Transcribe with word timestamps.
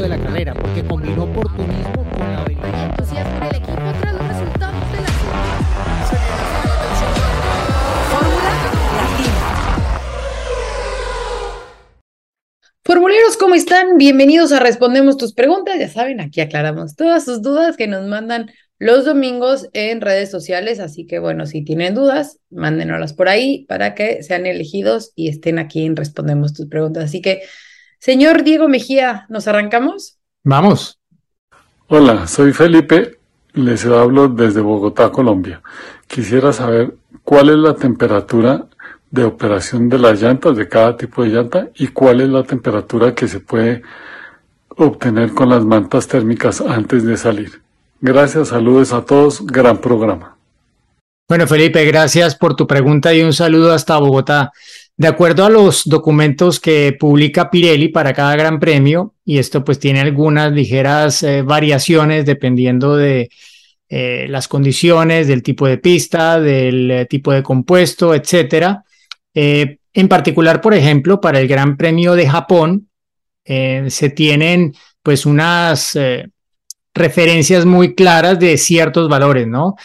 de 0.00 0.08
la 0.08 0.18
carrera, 0.18 0.52
porque 0.54 0.84
combinó 0.84 1.24
oportunismo 1.24 2.04
con 2.10 2.32
la 2.32 2.42
habilidad. 2.42 2.90
entusiasmo 2.90 3.36
en 3.36 3.42
el 3.44 3.56
equipo 3.56 3.92
tras 4.00 4.12
los 4.14 4.28
resultados 4.28 4.92
de 4.92 5.00
la 5.00 5.08
Fórmula 8.10 8.50
Latina. 9.00 9.34
Formuleros, 12.84 13.36
¿cómo 13.38 13.54
están? 13.54 13.96
Bienvenidos 13.96 14.52
a 14.52 14.60
Respondemos 14.60 15.16
tus 15.16 15.32
preguntas. 15.32 15.78
Ya 15.78 15.88
saben, 15.88 16.20
aquí 16.20 16.42
aclaramos 16.42 16.94
todas 16.94 17.24
sus 17.24 17.40
dudas 17.40 17.76
que 17.78 17.86
nos 17.86 18.06
mandan 18.06 18.50
los 18.78 19.06
domingos 19.06 19.68
en 19.72 20.02
redes 20.02 20.30
sociales. 20.30 20.78
Así 20.78 21.06
que 21.06 21.18
bueno, 21.18 21.46
si 21.46 21.64
tienen 21.64 21.94
dudas, 21.94 22.38
mándenoslas 22.50 23.14
por 23.14 23.30
ahí 23.30 23.64
para 23.66 23.94
que 23.94 24.22
sean 24.22 24.44
elegidos 24.44 25.12
y 25.16 25.28
estén 25.28 25.58
aquí 25.58 25.86
en 25.86 25.96
Respondemos 25.96 26.52
tus 26.52 26.66
preguntas. 26.66 27.04
Así 27.04 27.22
que, 27.22 27.40
señor 27.98 28.44
Diego 28.44 28.68
Mejía, 28.68 29.26
¿nos 29.28 29.48
arrancamos? 29.48 30.18
Vamos. 30.44 30.98
Hola, 31.88 32.26
soy 32.26 32.52
Felipe, 32.52 33.18
les 33.52 33.84
hablo 33.86 34.28
desde 34.28 34.60
Bogotá, 34.60 35.10
Colombia. 35.10 35.62
Quisiera 36.06 36.52
saber 36.52 36.94
cuál 37.24 37.48
es 37.50 37.56
la 37.56 37.74
temperatura 37.74 38.66
de 39.10 39.24
operación 39.24 39.88
de 39.88 39.98
las 39.98 40.20
llantas, 40.20 40.56
de 40.56 40.68
cada 40.68 40.96
tipo 40.96 41.22
de 41.22 41.28
llanta, 41.28 41.68
y 41.76 41.88
cuál 41.88 42.20
es 42.20 42.28
la 42.28 42.42
temperatura 42.42 43.14
que 43.14 43.28
se 43.28 43.40
puede 43.40 43.82
obtener 44.76 45.32
con 45.32 45.48
las 45.48 45.64
mantas 45.64 46.06
térmicas 46.06 46.60
antes 46.60 47.04
de 47.04 47.16
salir. 47.16 47.62
Gracias, 48.00 48.48
saludos 48.48 48.92
a 48.92 49.04
todos, 49.04 49.44
gran 49.46 49.78
programa. 49.78 50.36
Bueno, 51.28 51.46
Felipe, 51.46 51.84
gracias 51.84 52.36
por 52.36 52.54
tu 52.54 52.66
pregunta 52.66 53.12
y 53.12 53.22
un 53.22 53.32
saludo 53.32 53.72
hasta 53.72 53.98
Bogotá. 53.98 54.52
De 54.98 55.08
acuerdo 55.08 55.44
a 55.44 55.50
los 55.50 55.84
documentos 55.84 56.58
que 56.58 56.96
publica 56.98 57.50
Pirelli 57.50 57.88
para 57.88 58.14
cada 58.14 58.34
gran 58.34 58.58
premio, 58.58 59.14
y 59.24 59.38
esto 59.38 59.62
pues 59.62 59.78
tiene 59.78 60.00
algunas 60.00 60.52
ligeras 60.52 61.22
eh, 61.22 61.42
variaciones 61.42 62.24
dependiendo 62.24 62.96
de 62.96 63.28
eh, 63.88 64.26
las 64.28 64.48
condiciones, 64.48 65.28
del 65.28 65.44
tipo 65.44 65.66
de 65.66 65.78
pista, 65.78 66.40
del 66.40 66.90
eh, 66.90 67.06
tipo 67.06 67.32
de 67.32 67.42
compuesto. 67.42 68.12
Eh, 68.14 69.78
en 69.92 70.08
particular, 70.08 70.60
por 70.60 70.74
ejemplo, 70.74 71.20
para 71.20 71.38
el 71.38 71.46
Gran 71.46 71.76
Premio 71.76 72.14
de 72.14 72.28
Japón, 72.28 72.88
se 73.48 74.10
tienen 74.10 74.74
pues 75.04 75.24
unas 75.24 75.96
referencias 76.92 77.64
muy 77.64 77.94
claras 77.94 78.40
de 78.40 78.58
ciertos 78.58 79.08
valores, 79.08 79.46
¿no? 79.46 79.76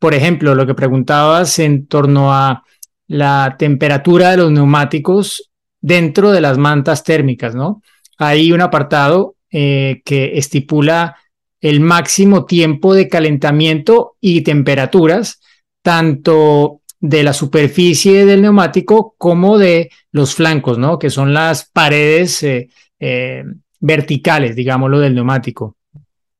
Por 0.00 0.14
ejemplo, 0.14 0.56
lo 0.56 0.66
que 0.66 0.74
preguntabas 0.74 1.60
en 1.60 1.86
torno 1.86 2.34
a 2.34 2.64
la 3.06 3.56
temperatura 3.58 4.30
de 4.30 4.38
los 4.38 4.50
neumáticos 4.50 5.50
dentro 5.80 6.32
de 6.32 6.40
las 6.40 6.56
mantas 6.56 7.04
térmicas, 7.04 7.54
¿no? 7.54 7.82
Hay 8.18 8.52
un 8.52 8.60
apartado 8.60 9.36
eh, 9.50 10.02
que 10.04 10.38
estipula 10.38 11.16
el 11.60 11.80
máximo 11.80 12.44
tiempo 12.44 12.94
de 12.94 13.08
calentamiento 13.08 14.16
y 14.20 14.42
temperaturas, 14.42 15.40
tanto 15.82 16.80
de 17.00 17.22
la 17.22 17.32
superficie 17.32 18.24
del 18.24 18.42
neumático 18.42 19.14
como 19.18 19.58
de 19.58 19.90
los 20.10 20.34
flancos, 20.34 20.78
¿no? 20.78 20.98
Que 20.98 21.10
son 21.10 21.34
las 21.34 21.66
paredes 21.70 22.42
eh, 22.42 22.70
eh, 22.98 23.44
verticales, 23.80 24.56
digámoslo, 24.56 25.00
del 25.00 25.14
neumático. 25.14 25.76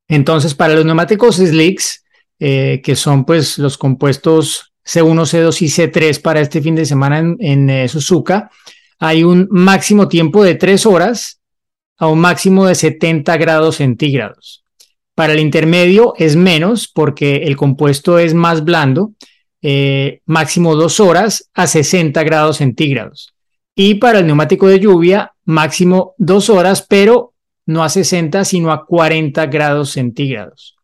Entonces, 0.09 0.55
para 0.55 0.75
los 0.75 0.85
neumáticos 0.85 1.37
slicks, 1.37 2.03
que 2.39 2.95
son 2.95 3.25
pues 3.25 3.59
los 3.59 3.79
compuestos 3.79 4.74
C1, 4.85 5.27
C2 5.27 5.63
y 5.63 5.67
C3 5.67 6.21
para 6.21 6.41
este 6.41 6.61
fin 6.61 6.75
de 6.75 6.85
semana 6.85 7.19
en, 7.39 7.71
eh, 7.71 7.89
Suzuka, 7.89 8.51
hay 8.99 9.25
un 9.25 9.49
máximo 9.51 10.09
tiempo 10.09 10.45
de 10.45 10.55
tres 10.55 10.87
horas 10.87 11.41
a 11.99 12.07
un 12.09 12.21
máximo 12.21 12.67
de 12.67 12.75
70 12.75 13.37
grados 13.37 13.77
centígrados. 13.77 14.65
Para 15.15 15.33
el 15.33 15.41
intermedio 15.41 16.15
es 16.19 16.37
menos 16.37 16.89
porque 16.89 17.37
el 17.45 17.57
compuesto 17.57 18.19
es 18.19 18.35
más 18.35 18.65
blando, 18.65 19.13
eh, 19.63 20.21
máximo 20.27 20.75
dos 20.75 21.01
horas 21.01 21.51
a 21.55 21.67
60 21.67 22.23
grados 22.25 22.59
centígrados. 22.59 23.35
Y 23.75 23.95
para 23.95 24.21
el 24.21 24.27
neumático 24.27 24.69
de 24.69 24.81
lluvia, 24.81 25.33
máximo 25.45 26.15
dos 26.19 26.51
horas, 26.51 26.85
pero 26.89 27.33
no 27.67 27.83
a 27.83 27.89
60, 27.89 28.45
sino 28.45 28.73
a 28.73 28.87
40 28.87 29.47
grados 29.47 29.91
centígrados. 29.91 30.77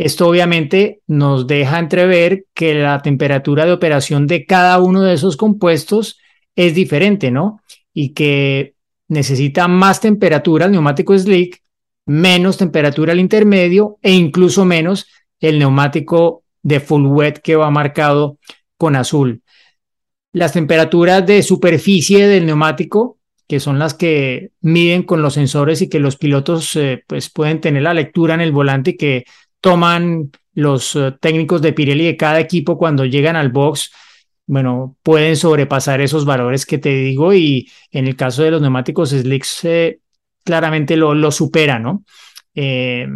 Esto 0.00 0.28
obviamente 0.28 1.02
nos 1.08 1.46
deja 1.46 1.78
entrever 1.78 2.46
que 2.54 2.72
la 2.72 3.02
temperatura 3.02 3.66
de 3.66 3.72
operación 3.72 4.26
de 4.26 4.46
cada 4.46 4.78
uno 4.80 5.02
de 5.02 5.12
esos 5.12 5.36
compuestos 5.36 6.18
es 6.56 6.74
diferente, 6.74 7.30
¿no? 7.30 7.60
Y 7.92 8.14
que 8.14 8.76
necesita 9.08 9.68
más 9.68 10.00
temperatura 10.00 10.64
el 10.64 10.72
neumático 10.72 11.18
slick, 11.18 11.62
menos 12.06 12.56
temperatura 12.56 13.12
el 13.12 13.20
intermedio 13.20 13.98
e 14.00 14.12
incluso 14.12 14.64
menos 14.64 15.06
el 15.38 15.58
neumático 15.58 16.44
de 16.62 16.80
full 16.80 17.04
wet 17.04 17.42
que 17.42 17.56
va 17.56 17.70
marcado 17.70 18.38
con 18.78 18.96
azul. 18.96 19.42
Las 20.32 20.54
temperaturas 20.54 21.26
de 21.26 21.42
superficie 21.42 22.26
del 22.26 22.46
neumático, 22.46 23.18
que 23.46 23.60
son 23.60 23.78
las 23.78 23.92
que 23.92 24.52
miden 24.62 25.02
con 25.02 25.20
los 25.20 25.34
sensores 25.34 25.82
y 25.82 25.90
que 25.90 26.00
los 26.00 26.16
pilotos 26.16 26.74
eh, 26.76 27.04
pues 27.06 27.28
pueden 27.28 27.60
tener 27.60 27.82
la 27.82 27.92
lectura 27.92 28.32
en 28.32 28.40
el 28.40 28.52
volante 28.52 28.92
y 28.92 28.96
que 28.96 29.24
toman 29.60 30.30
los 30.54 30.94
uh, 30.96 31.12
técnicos 31.20 31.62
de 31.62 31.72
Pirelli 31.72 32.04
de 32.06 32.16
cada 32.16 32.40
equipo 32.40 32.76
cuando 32.76 33.04
llegan 33.04 33.36
al 33.36 33.50
box, 33.50 33.92
bueno, 34.46 34.96
pueden 35.02 35.36
sobrepasar 35.36 36.00
esos 36.00 36.24
valores 36.24 36.66
que 36.66 36.78
te 36.78 36.90
digo 36.90 37.32
y 37.32 37.70
en 37.92 38.08
el 38.08 38.16
caso 38.16 38.42
de 38.42 38.50
los 38.50 38.60
neumáticos 38.60 39.10
slicks 39.10 39.64
eh, 39.64 40.00
claramente 40.44 40.96
lo, 40.96 41.14
lo 41.14 41.30
supera, 41.30 41.78
¿no? 41.78 42.04
Eh, 42.54 43.06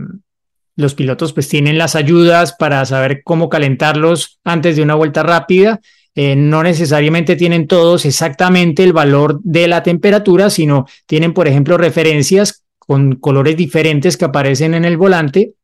los 0.77 0.95
pilotos 0.95 1.33
pues 1.33 1.49
tienen 1.49 1.79
las 1.79 1.97
ayudas 1.97 2.55
para 2.57 2.85
saber 2.85 3.23
cómo 3.25 3.49
calentarlos 3.49 4.41
antes 4.45 4.77
de 4.77 4.83
una 4.83 4.95
vuelta 4.95 5.23
rápida. 5.23 5.81
Eh, 6.17 6.37
no 6.37 6.63
necesariamente 6.63 7.35
tienen 7.35 7.67
todos 7.67 8.05
exactamente 8.05 8.85
el 8.85 8.93
valor 8.93 9.41
de 9.43 9.67
la 9.67 9.83
temperatura, 9.83 10.51
sino 10.51 10.87
tienen, 11.07 11.33
por 11.33 11.49
ejemplo, 11.49 11.77
referencias 11.77 12.65
con 12.79 13.17
colores 13.17 13.57
diferentes 13.57 14.17
que 14.17 14.25
aparecen 14.25 14.75
en 14.75 14.85
el 14.85 14.97
volante, 14.97 15.55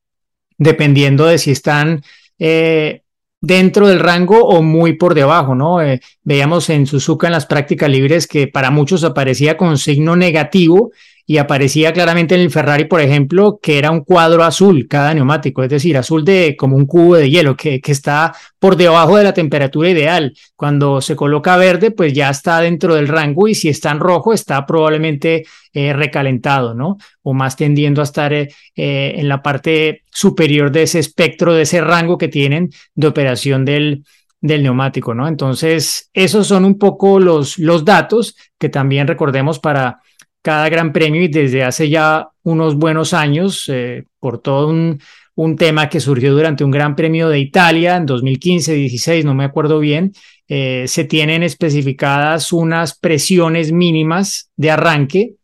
dependiendo 0.61 1.25
de 1.25 1.39
si 1.39 1.51
están 1.51 2.03
eh, 2.39 3.01
dentro 3.41 3.89
del 3.89 3.99
rango 3.99 4.45
o 4.45 4.63
muy 4.63 4.93
por 4.93 5.15
debajo, 5.15 5.55
¿no? 5.55 5.81
Eh, 5.81 6.01
veíamos 6.23 6.69
en 6.69 6.87
Suzuka 6.87 7.27
en 7.27 7.33
las 7.33 7.47
prácticas 7.47 7.89
libres 7.89 8.27
que 8.27 8.47
para 8.47 8.71
muchos 8.71 9.03
aparecía 9.03 9.57
con 9.57 9.79
signo 9.79 10.17
negativo 10.17 10.93
y 11.31 11.39
aparecía 11.39 11.93
claramente 11.93 12.35
en 12.35 12.41
el 12.41 12.51
Ferrari, 12.51 12.87
por 12.87 13.01
ejemplo, 13.01 13.61
que 13.63 13.79
era 13.79 13.93
un 13.93 14.03
cuadro 14.03 14.43
azul 14.43 14.89
cada 14.89 15.15
neumático, 15.15 15.63
es 15.63 15.71
decir, 15.71 15.97
azul 15.97 16.25
de 16.25 16.57
como 16.59 16.75
un 16.75 16.87
cubo 16.87 17.15
de 17.15 17.31
hielo 17.31 17.57
que, 17.57 17.81
que 17.81 17.93
está 17.93 18.35
por 18.59 18.75
debajo 18.75 19.17
de 19.17 19.23
la 19.23 19.33
temperatura 19.33 19.89
ideal. 19.91 20.35
Cuando 20.57 21.01
se 21.01 21.15
coloca 21.15 21.57
verde, 21.57 21.93
pues 21.93 22.15
ya 22.15 22.31
está 22.31 22.61
dentro 22.61 22.97
del 22.97 23.07
rango 23.07 23.47
y 23.47 23.55
si 23.55 23.69
está 23.69 23.93
en 23.93 24.01
rojo, 24.01 24.33
está 24.33 24.67
probablemente 24.67 25.45
eh, 25.73 25.93
recalentado, 25.93 26.75
¿no? 26.75 26.99
O 27.23 27.33
más 27.33 27.55
tendiendo 27.55 28.01
a 28.01 28.05
estar 28.11 28.33
eh, 28.33 28.49
eh, 28.75 29.15
en 29.17 29.29
la 29.29 29.41
parte 29.41 30.03
superior 30.11 30.73
de 30.73 30.83
ese 30.83 30.99
espectro, 30.99 31.55
de 31.55 31.63
ese 31.63 31.81
rango 31.81 32.19
que 32.19 32.27
tienen 32.27 32.71
de 32.97 33.07
operación 33.07 33.65
del, 33.65 34.05
del 34.41 34.65
neumático, 34.65 35.15
¿no? 35.15 35.29
Entonces, 35.29 36.11
esos 36.13 36.49
son 36.49 36.65
un 36.65 36.77
poco 36.77 37.21
los, 37.21 37.57
los 37.57 37.85
datos 37.85 38.35
que 38.59 38.69
también 38.69 39.07
recordemos 39.07 39.61
para 39.61 40.01
cada 40.43 40.69
gran 40.69 40.93
premio 40.93 41.23
y 41.23 41.29
desde 41.29 41.65
hace 41.65 41.89
ya 41.89 42.29
unos 42.43 42.77
buenos 42.77 43.13
años, 43.13 43.69
eh, 43.69 44.05
por 44.19 44.41
todo 44.41 44.69
un, 44.69 45.01
un, 45.35 45.57
tema 45.57 45.89
que 45.89 46.01
surgió 46.01 46.33
durante 46.33 46.65
un 46.65 46.71
gran 46.71 46.97
premio 46.97 47.29
de 47.29 47.39
Italia 47.39 47.97
en 47.97 48.07
2015, 48.07 48.75
16, 48.75 49.25
no 49.25 49.35
me 49.35 49.45
acuerdo 49.45 49.79
bien, 49.79 50.13
eh, 50.49 50.85
se 50.87 51.05
tienen 51.05 51.43
especificadas 51.43 52.53
unas 52.53 52.99
presiones 52.99 53.73
mínimas 53.73 54.51
de 54.57 54.71
arranque 54.71 55.35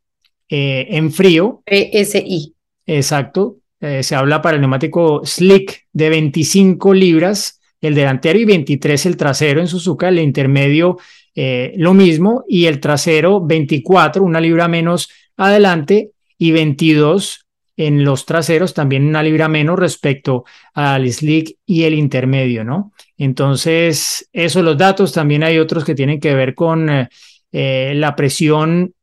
eh, 0.49 0.87
en 0.91 1.13
frío. 1.13 1.63
PSI. 1.67 2.55
Exacto. 2.87 3.57
Se 3.79 4.15
habla 4.17 4.41
para 4.41 4.55
el 4.55 4.63
neumático 4.63 5.21
slick 5.25 5.87
de 5.93 6.09
25 6.09 6.95
libras 6.95 7.61
el 7.81 7.95
delantero 7.95 8.39
y 8.39 8.45
23 8.45 9.07
el 9.07 9.17
trasero 9.17 9.61
en 9.61 9.69
Suzuka, 9.69 10.09
el 10.09 10.19
intermedio 10.19 10.99
eh, 11.39 11.75
lo 11.77 11.93
mismo 11.93 12.45
y 12.49 12.65
el 12.65 12.81
trasero 12.81 13.45
24, 13.45 14.23
una 14.23 14.41
libra 14.41 14.69
menos 14.69 15.11
adelante 15.37 16.13
y 16.39 16.51
22 16.51 17.47
en 17.77 18.05
los 18.05 18.25
traseros, 18.25 18.73
también 18.73 19.07
una 19.07 19.23
libra 19.23 19.47
menos 19.47 19.79
respecto 19.79 20.47
al 20.73 21.07
slick 21.13 21.59
y 21.67 21.83
el 21.83 21.93
intermedio, 21.93 22.65
¿no? 22.65 22.93
Entonces, 23.19 24.31
esos 24.33 24.65
los 24.65 24.79
datos, 24.79 25.13
también 25.13 25.45
hay 25.45 25.59
otros 25.59 25.85
que 25.85 25.95
tienen 25.95 26.19
que 26.19 26.35
ver 26.35 26.55
con 26.55 26.89
eh, 26.89 27.09
eh, 27.53 27.93
la 27.95 28.17
presión 28.17 28.95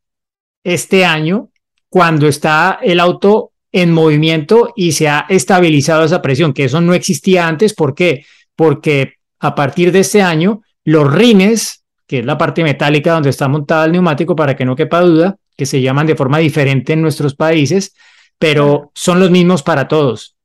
este 0.64 1.06
año, 1.06 1.50
cuando 1.88 2.28
está 2.28 2.80
el 2.82 3.00
auto 3.00 3.52
en 3.72 3.92
movimiento 3.92 4.74
y 4.76 4.94
se 4.94 5.08
ha 5.08 5.28
estabilizado 5.30 6.04
esa 6.06 6.24
presión, 6.24 6.54
que 6.54 6.64
eso 6.64 6.82
no 6.82 6.96
existía 6.96 7.48
antes, 7.48 7.76
¿por 7.76 7.94
qué? 7.94 8.26
Porque 8.56 9.16
a 9.40 9.54
partir 9.54 9.92
de 9.92 10.00
este 10.00 10.24
año, 10.24 10.64
los 10.84 11.14
rines 11.14 11.83
que 12.14 12.20
es 12.20 12.26
la 12.28 12.38
parte 12.38 12.62
metálica 12.62 13.14
donde 13.14 13.32
está 13.32 13.48
montado 13.48 13.86
el 13.86 13.92
neumático, 13.92 14.36
para 14.36 14.56
que 14.56 14.66
no 14.66 14.76
quepa 14.76 15.02
duda, 15.02 15.36
que 15.58 15.66
se 15.66 15.82
llaman 15.82 16.06
de 16.06 16.16
forma 16.16 16.38
diferente 16.38 16.94
en 16.94 17.02
nuestros 17.02 17.34
países, 17.34 17.96
pero 18.38 18.92
son 18.94 19.20
los 19.20 19.32
mismos 19.32 19.64
para 19.64 19.88
todos. 19.88 20.36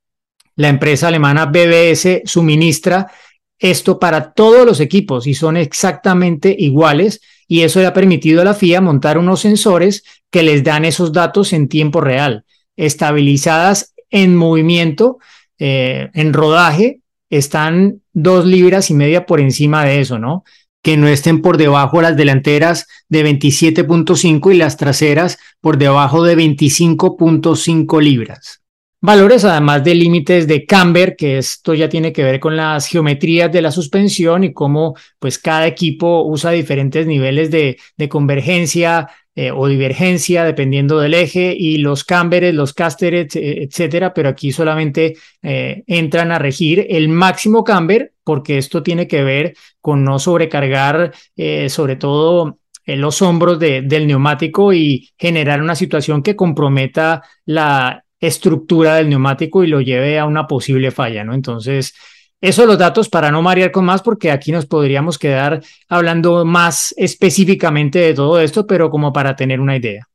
La 0.55 0.67
empresa 0.67 1.09
alemana 1.09 1.45
BBS 1.45 2.23
suministra 2.25 3.11
esto 3.59 3.99
para 3.99 4.33
todos 4.33 4.65
los 4.65 4.79
equipos 4.79 5.27
y 5.27 5.35
son 5.35 5.57
exactamente 5.57 6.55
iguales 6.57 7.21
y 7.47 7.61
eso 7.61 7.79
le 7.81 7.85
ha 7.85 7.93
permitido 7.93 8.41
a 8.41 8.45
la 8.45 8.55
FIA 8.55 8.81
montar 8.81 9.19
unos 9.19 9.41
sensores 9.41 10.03
que 10.31 10.41
les 10.41 10.63
dan 10.63 10.85
esos 10.85 11.13
datos 11.13 11.53
en 11.53 11.69
tiempo 11.69 12.01
real, 12.01 12.45
estabilizadas 12.77 13.93
en 14.09 14.35
movimiento, 14.35 15.19
eh, 15.59 16.09
en 16.15 16.33
rodaje, 16.33 17.01
están 17.29 18.01
dos 18.11 18.47
libras 18.47 18.89
y 18.89 18.95
media 18.95 19.27
por 19.27 19.39
encima 19.39 19.85
de 19.85 19.99
eso, 19.99 20.17
¿no? 20.17 20.43
Que 20.81 20.97
no 20.97 21.07
estén 21.07 21.41
por 21.41 21.57
debajo 21.57 22.01
las 22.01 22.15
delanteras 22.15 22.87
de 23.09 23.25
27.5 23.25 24.53
y 24.53 24.57
las 24.57 24.77
traseras 24.77 25.37
por 25.61 25.77
debajo 25.77 26.23
de 26.23 26.37
25.5 26.37 28.01
libras. 28.01 28.61
Valores 29.01 29.45
además 29.45 29.83
de 29.85 29.95
límites 29.95 30.45
de 30.45 30.65
camber, 30.65 31.15
que 31.15 31.37
esto 31.37 31.73
ya 31.73 31.87
tiene 31.87 32.11
que 32.11 32.23
ver 32.23 32.41
con 32.41 32.57
las 32.57 32.85
geometrías 32.87 33.49
de 33.49 33.61
la 33.61 33.71
suspensión 33.71 34.43
y 34.43 34.51
cómo 34.51 34.93
pues 35.19 35.39
cada 35.39 35.67
equipo 35.67 36.23
usa 36.25 36.51
diferentes 36.51 37.07
niveles 37.07 37.49
de, 37.49 37.77
de 37.95 38.09
convergencia 38.09 39.07
eh, 39.35 39.51
o 39.51 39.69
divergencia 39.69 40.43
dependiendo 40.43 40.99
del 40.99 41.13
eje 41.13 41.55
y 41.57 41.77
los 41.77 42.03
camberes, 42.03 42.53
los 42.53 42.73
casters, 42.73 43.37
etcétera, 43.37 44.13
pero 44.13 44.27
aquí 44.27 44.51
solamente 44.51 45.15
eh, 45.41 45.83
entran 45.87 46.33
a 46.33 46.39
regir 46.39 46.85
el 46.89 47.07
máximo 47.07 47.63
camber 47.63 48.11
porque 48.29 48.59
esto 48.59 48.83
tiene 48.83 49.07
que 49.07 49.23
ver 49.23 49.55
con 49.81 50.03
no 50.03 50.19
sobrecargar 50.19 51.11
eh, 51.35 51.67
sobre 51.67 51.95
todo 51.95 52.59
los 52.85 53.23
hombros 53.23 53.57
de, 53.57 53.81
del 53.81 54.05
neumático 54.05 54.71
y 54.71 55.09
generar 55.17 55.63
una 55.63 55.73
situación 55.73 56.21
que 56.21 56.35
comprometa 56.35 57.23
la 57.45 58.03
estructura 58.19 58.97
del 58.97 59.09
neumático 59.09 59.63
y 59.63 59.67
lo 59.67 59.81
lleve 59.81 60.19
a 60.19 60.27
una 60.27 60.45
posible 60.45 60.91
falla, 60.91 61.23
¿no? 61.23 61.33
Entonces, 61.33 61.95
eso 62.39 62.67
los 62.67 62.77
datos 62.77 63.09
para 63.09 63.31
no 63.31 63.41
marear 63.41 63.71
con 63.71 63.85
más, 63.85 64.03
porque 64.03 64.29
aquí 64.29 64.51
nos 64.51 64.67
podríamos 64.67 65.17
quedar 65.17 65.63
hablando 65.87 66.45
más 66.45 66.93
específicamente 66.97 67.97
de 67.97 68.13
todo 68.13 68.39
esto, 68.39 68.67
pero 68.67 68.91
como 68.91 69.11
para 69.11 69.35
tener 69.35 69.59
una 69.59 69.75
idea. 69.75 70.07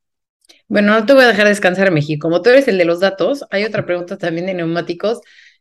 Bueno, 0.69 0.93
no 0.93 1.05
te 1.05 1.11
voy 1.11 1.25
a 1.25 1.27
dejar 1.27 1.49
descansar, 1.49 1.91
México. 1.91 2.29
Como 2.29 2.41
tú 2.41 2.49
eres 2.51 2.69
el 2.69 2.77
de 2.77 2.85
los 2.85 3.01
datos, 3.01 3.43
hay 3.51 3.65
otra 3.65 3.85
pregunta 3.85 4.17
también 4.17 4.45
de 4.45 4.53
neumáticos. 4.53 5.19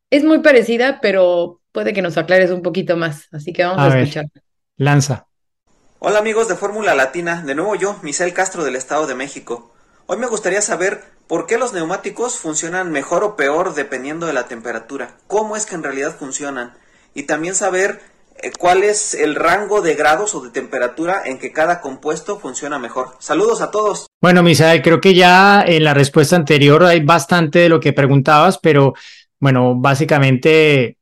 Es 0.08 0.22
muy 0.22 0.38
parecida, 0.38 1.00
pero 1.02 1.60
puede 1.74 1.92
que 1.92 2.02
nos 2.02 2.16
aclares 2.16 2.50
un 2.52 2.62
poquito 2.62 2.96
más. 2.96 3.28
Así 3.32 3.52
que 3.52 3.64
vamos 3.64 3.92
a, 3.92 3.98
escuchar. 3.98 4.26
Lanza. 4.76 5.26
Hola 5.98 6.20
amigos 6.20 6.48
de 6.48 6.54
Fórmula 6.54 6.94
Latina, 6.94 7.42
de 7.44 7.54
nuevo 7.54 7.74
yo, 7.74 7.98
Michel 8.02 8.32
Castro 8.32 8.64
del 8.64 8.76
Estado 8.76 9.06
de 9.06 9.16
México. 9.16 9.74
Hoy 10.06 10.18
me 10.18 10.26
gustaría 10.26 10.62
saber 10.62 11.02
por 11.26 11.46
qué 11.46 11.58
los 11.58 11.72
neumáticos 11.72 12.36
funcionan 12.36 12.92
mejor 12.92 13.24
o 13.24 13.36
peor 13.36 13.74
dependiendo 13.74 14.26
de 14.26 14.34
la 14.34 14.46
temperatura, 14.46 15.16
cómo 15.26 15.56
es 15.56 15.66
que 15.66 15.74
en 15.74 15.82
realidad 15.82 16.14
funcionan 16.16 16.74
y 17.14 17.24
también 17.24 17.54
saber 17.54 18.00
eh, 18.36 18.52
cuál 18.56 18.84
es 18.84 19.14
el 19.14 19.34
rango 19.34 19.80
de 19.80 19.94
grados 19.94 20.34
o 20.34 20.42
de 20.42 20.50
temperatura 20.50 21.22
en 21.24 21.38
que 21.38 21.52
cada 21.52 21.80
compuesto 21.80 22.38
funciona 22.38 22.78
mejor. 22.78 23.16
Saludos 23.18 23.62
a 23.62 23.70
todos. 23.70 24.06
Bueno, 24.20 24.42
Misael, 24.42 24.82
creo 24.82 25.00
que 25.00 25.14
ya 25.14 25.64
en 25.66 25.82
la 25.82 25.94
respuesta 25.94 26.36
anterior 26.36 26.84
hay 26.84 27.00
bastante 27.00 27.60
de 27.60 27.68
lo 27.68 27.80
que 27.80 27.92
preguntabas, 27.92 28.58
pero 28.58 28.94
bueno, 29.40 29.74
básicamente 29.74 30.98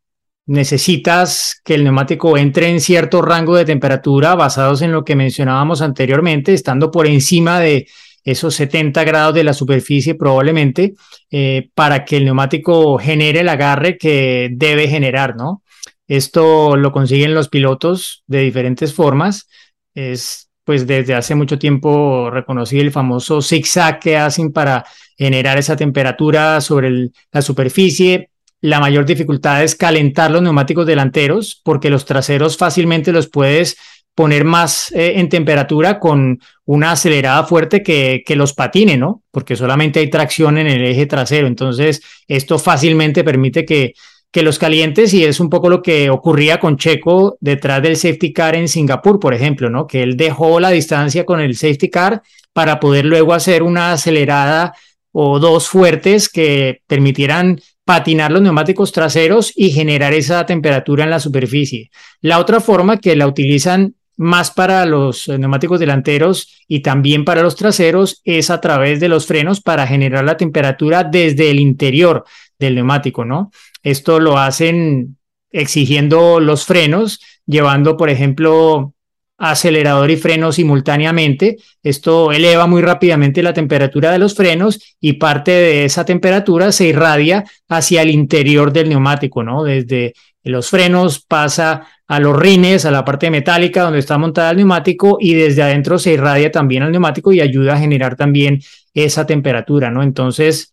necesitas 0.46 1.60
que 1.64 1.74
el 1.74 1.84
neumático 1.84 2.36
entre 2.36 2.68
en 2.68 2.80
cierto 2.80 3.22
rango 3.22 3.56
de 3.56 3.64
temperatura 3.64 4.34
basados 4.34 4.82
en 4.82 4.92
lo 4.92 5.04
que 5.04 5.16
mencionábamos 5.16 5.82
anteriormente, 5.82 6.52
estando 6.52 6.90
por 6.90 7.06
encima 7.06 7.60
de 7.60 7.86
esos 8.24 8.54
70 8.54 9.04
grados 9.04 9.34
de 9.34 9.44
la 9.44 9.52
superficie 9.52 10.14
probablemente, 10.14 10.94
eh, 11.30 11.70
para 11.74 12.04
que 12.04 12.16
el 12.16 12.24
neumático 12.24 12.98
genere 12.98 13.40
el 13.40 13.48
agarre 13.48 13.98
que 13.98 14.48
debe 14.52 14.88
generar, 14.88 15.36
¿no? 15.36 15.62
Esto 16.06 16.76
lo 16.76 16.92
consiguen 16.92 17.34
los 17.34 17.48
pilotos 17.48 18.22
de 18.26 18.40
diferentes 18.40 18.92
formas. 18.94 19.48
Es 19.94 20.48
pues 20.64 20.86
desde 20.86 21.14
hace 21.14 21.34
mucho 21.34 21.58
tiempo 21.58 22.30
reconocido 22.30 22.82
el 22.82 22.92
famoso 22.92 23.42
zigzag 23.42 23.98
que 23.98 24.16
hacen 24.16 24.52
para 24.52 24.84
generar 25.16 25.58
esa 25.58 25.76
temperatura 25.76 26.60
sobre 26.60 27.10
la 27.32 27.42
superficie. 27.42 28.30
La 28.62 28.80
mayor 28.80 29.04
dificultad 29.04 29.62
es 29.62 29.74
calentar 29.74 30.30
los 30.30 30.40
neumáticos 30.40 30.86
delanteros 30.86 31.60
porque 31.62 31.90
los 31.90 32.04
traseros 32.04 32.56
fácilmente 32.56 33.12
los 33.12 33.28
puedes 33.28 33.76
poner 34.14 34.44
más 34.44 34.92
eh, 34.92 35.14
en 35.16 35.28
temperatura 35.28 35.98
con 35.98 36.38
una 36.64 36.92
acelerada 36.92 37.44
fuerte 37.44 37.82
que, 37.82 38.22
que 38.24 38.36
los 38.36 38.54
patine, 38.54 38.96
¿no? 38.96 39.22
Porque 39.30 39.56
solamente 39.56 40.00
hay 40.00 40.10
tracción 40.10 40.58
en 40.58 40.68
el 40.68 40.84
eje 40.84 41.06
trasero. 41.06 41.46
Entonces, 41.48 42.02
esto 42.28 42.58
fácilmente 42.58 43.24
permite 43.24 43.64
que, 43.64 43.94
que 44.30 44.42
los 44.42 44.58
calientes, 44.58 45.12
y 45.12 45.24
es 45.24 45.40
un 45.40 45.50
poco 45.50 45.68
lo 45.68 45.82
que 45.82 46.08
ocurría 46.08 46.60
con 46.60 46.76
Checo 46.76 47.36
detrás 47.40 47.82
del 47.82 47.96
safety 47.96 48.32
car 48.32 48.54
en 48.54 48.68
Singapur, 48.68 49.18
por 49.18 49.34
ejemplo, 49.34 49.70
¿no? 49.70 49.86
Que 49.86 50.02
él 50.02 50.16
dejó 50.16 50.60
la 50.60 50.70
distancia 50.70 51.24
con 51.24 51.40
el 51.40 51.56
safety 51.56 51.90
car 51.90 52.22
para 52.52 52.80
poder 52.80 53.06
luego 53.06 53.34
hacer 53.34 53.62
una 53.62 53.92
acelerada 53.92 54.74
o 55.10 55.38
dos 55.38 55.68
fuertes 55.68 56.28
que 56.28 56.80
permitieran 56.86 57.60
patinar 57.92 58.32
los 58.32 58.40
neumáticos 58.40 58.90
traseros 58.90 59.52
y 59.54 59.70
generar 59.70 60.14
esa 60.14 60.46
temperatura 60.46 61.04
en 61.04 61.10
la 61.10 61.20
superficie. 61.20 61.90
La 62.22 62.38
otra 62.38 62.58
forma 62.58 62.96
que 62.96 63.14
la 63.16 63.26
utilizan 63.26 63.96
más 64.16 64.50
para 64.50 64.86
los 64.86 65.28
eh, 65.28 65.36
neumáticos 65.36 65.78
delanteros 65.78 66.64
y 66.66 66.80
también 66.80 67.26
para 67.26 67.42
los 67.42 67.54
traseros 67.54 68.22
es 68.24 68.48
a 68.48 68.62
través 68.62 68.98
de 68.98 69.10
los 69.10 69.26
frenos 69.26 69.60
para 69.60 69.86
generar 69.86 70.24
la 70.24 70.38
temperatura 70.38 71.04
desde 71.04 71.50
el 71.50 71.60
interior 71.60 72.24
del 72.58 72.76
neumático, 72.76 73.26
¿no? 73.26 73.50
Esto 73.82 74.20
lo 74.20 74.38
hacen 74.38 75.18
exigiendo 75.50 76.40
los 76.40 76.64
frenos, 76.64 77.20
llevando, 77.44 77.98
por 77.98 78.08
ejemplo, 78.08 78.94
acelerador 79.42 80.08
y 80.12 80.16
freno 80.16 80.52
simultáneamente. 80.52 81.56
Esto 81.82 82.30
eleva 82.30 82.68
muy 82.68 82.80
rápidamente 82.80 83.42
la 83.42 83.52
temperatura 83.52 84.12
de 84.12 84.20
los 84.20 84.36
frenos 84.36 84.96
y 85.00 85.14
parte 85.14 85.50
de 85.50 85.84
esa 85.84 86.04
temperatura 86.04 86.70
se 86.70 86.86
irradia 86.86 87.44
hacia 87.68 88.02
el 88.02 88.10
interior 88.10 88.72
del 88.72 88.88
neumático, 88.88 89.42
¿no? 89.42 89.64
Desde 89.64 90.14
los 90.44 90.70
frenos 90.70 91.24
pasa 91.26 91.88
a 92.06 92.20
los 92.20 92.38
rines, 92.38 92.84
a 92.84 92.92
la 92.92 93.04
parte 93.04 93.32
metálica 93.32 93.82
donde 93.82 93.98
está 93.98 94.16
montada 94.16 94.52
el 94.52 94.58
neumático 94.58 95.18
y 95.20 95.34
desde 95.34 95.62
adentro 95.62 95.98
se 95.98 96.12
irradia 96.12 96.52
también 96.52 96.84
al 96.84 96.92
neumático 96.92 97.32
y 97.32 97.40
ayuda 97.40 97.74
a 97.74 97.78
generar 97.78 98.14
también 98.14 98.60
esa 98.94 99.26
temperatura, 99.26 99.90
¿no? 99.90 100.04
Entonces, 100.04 100.72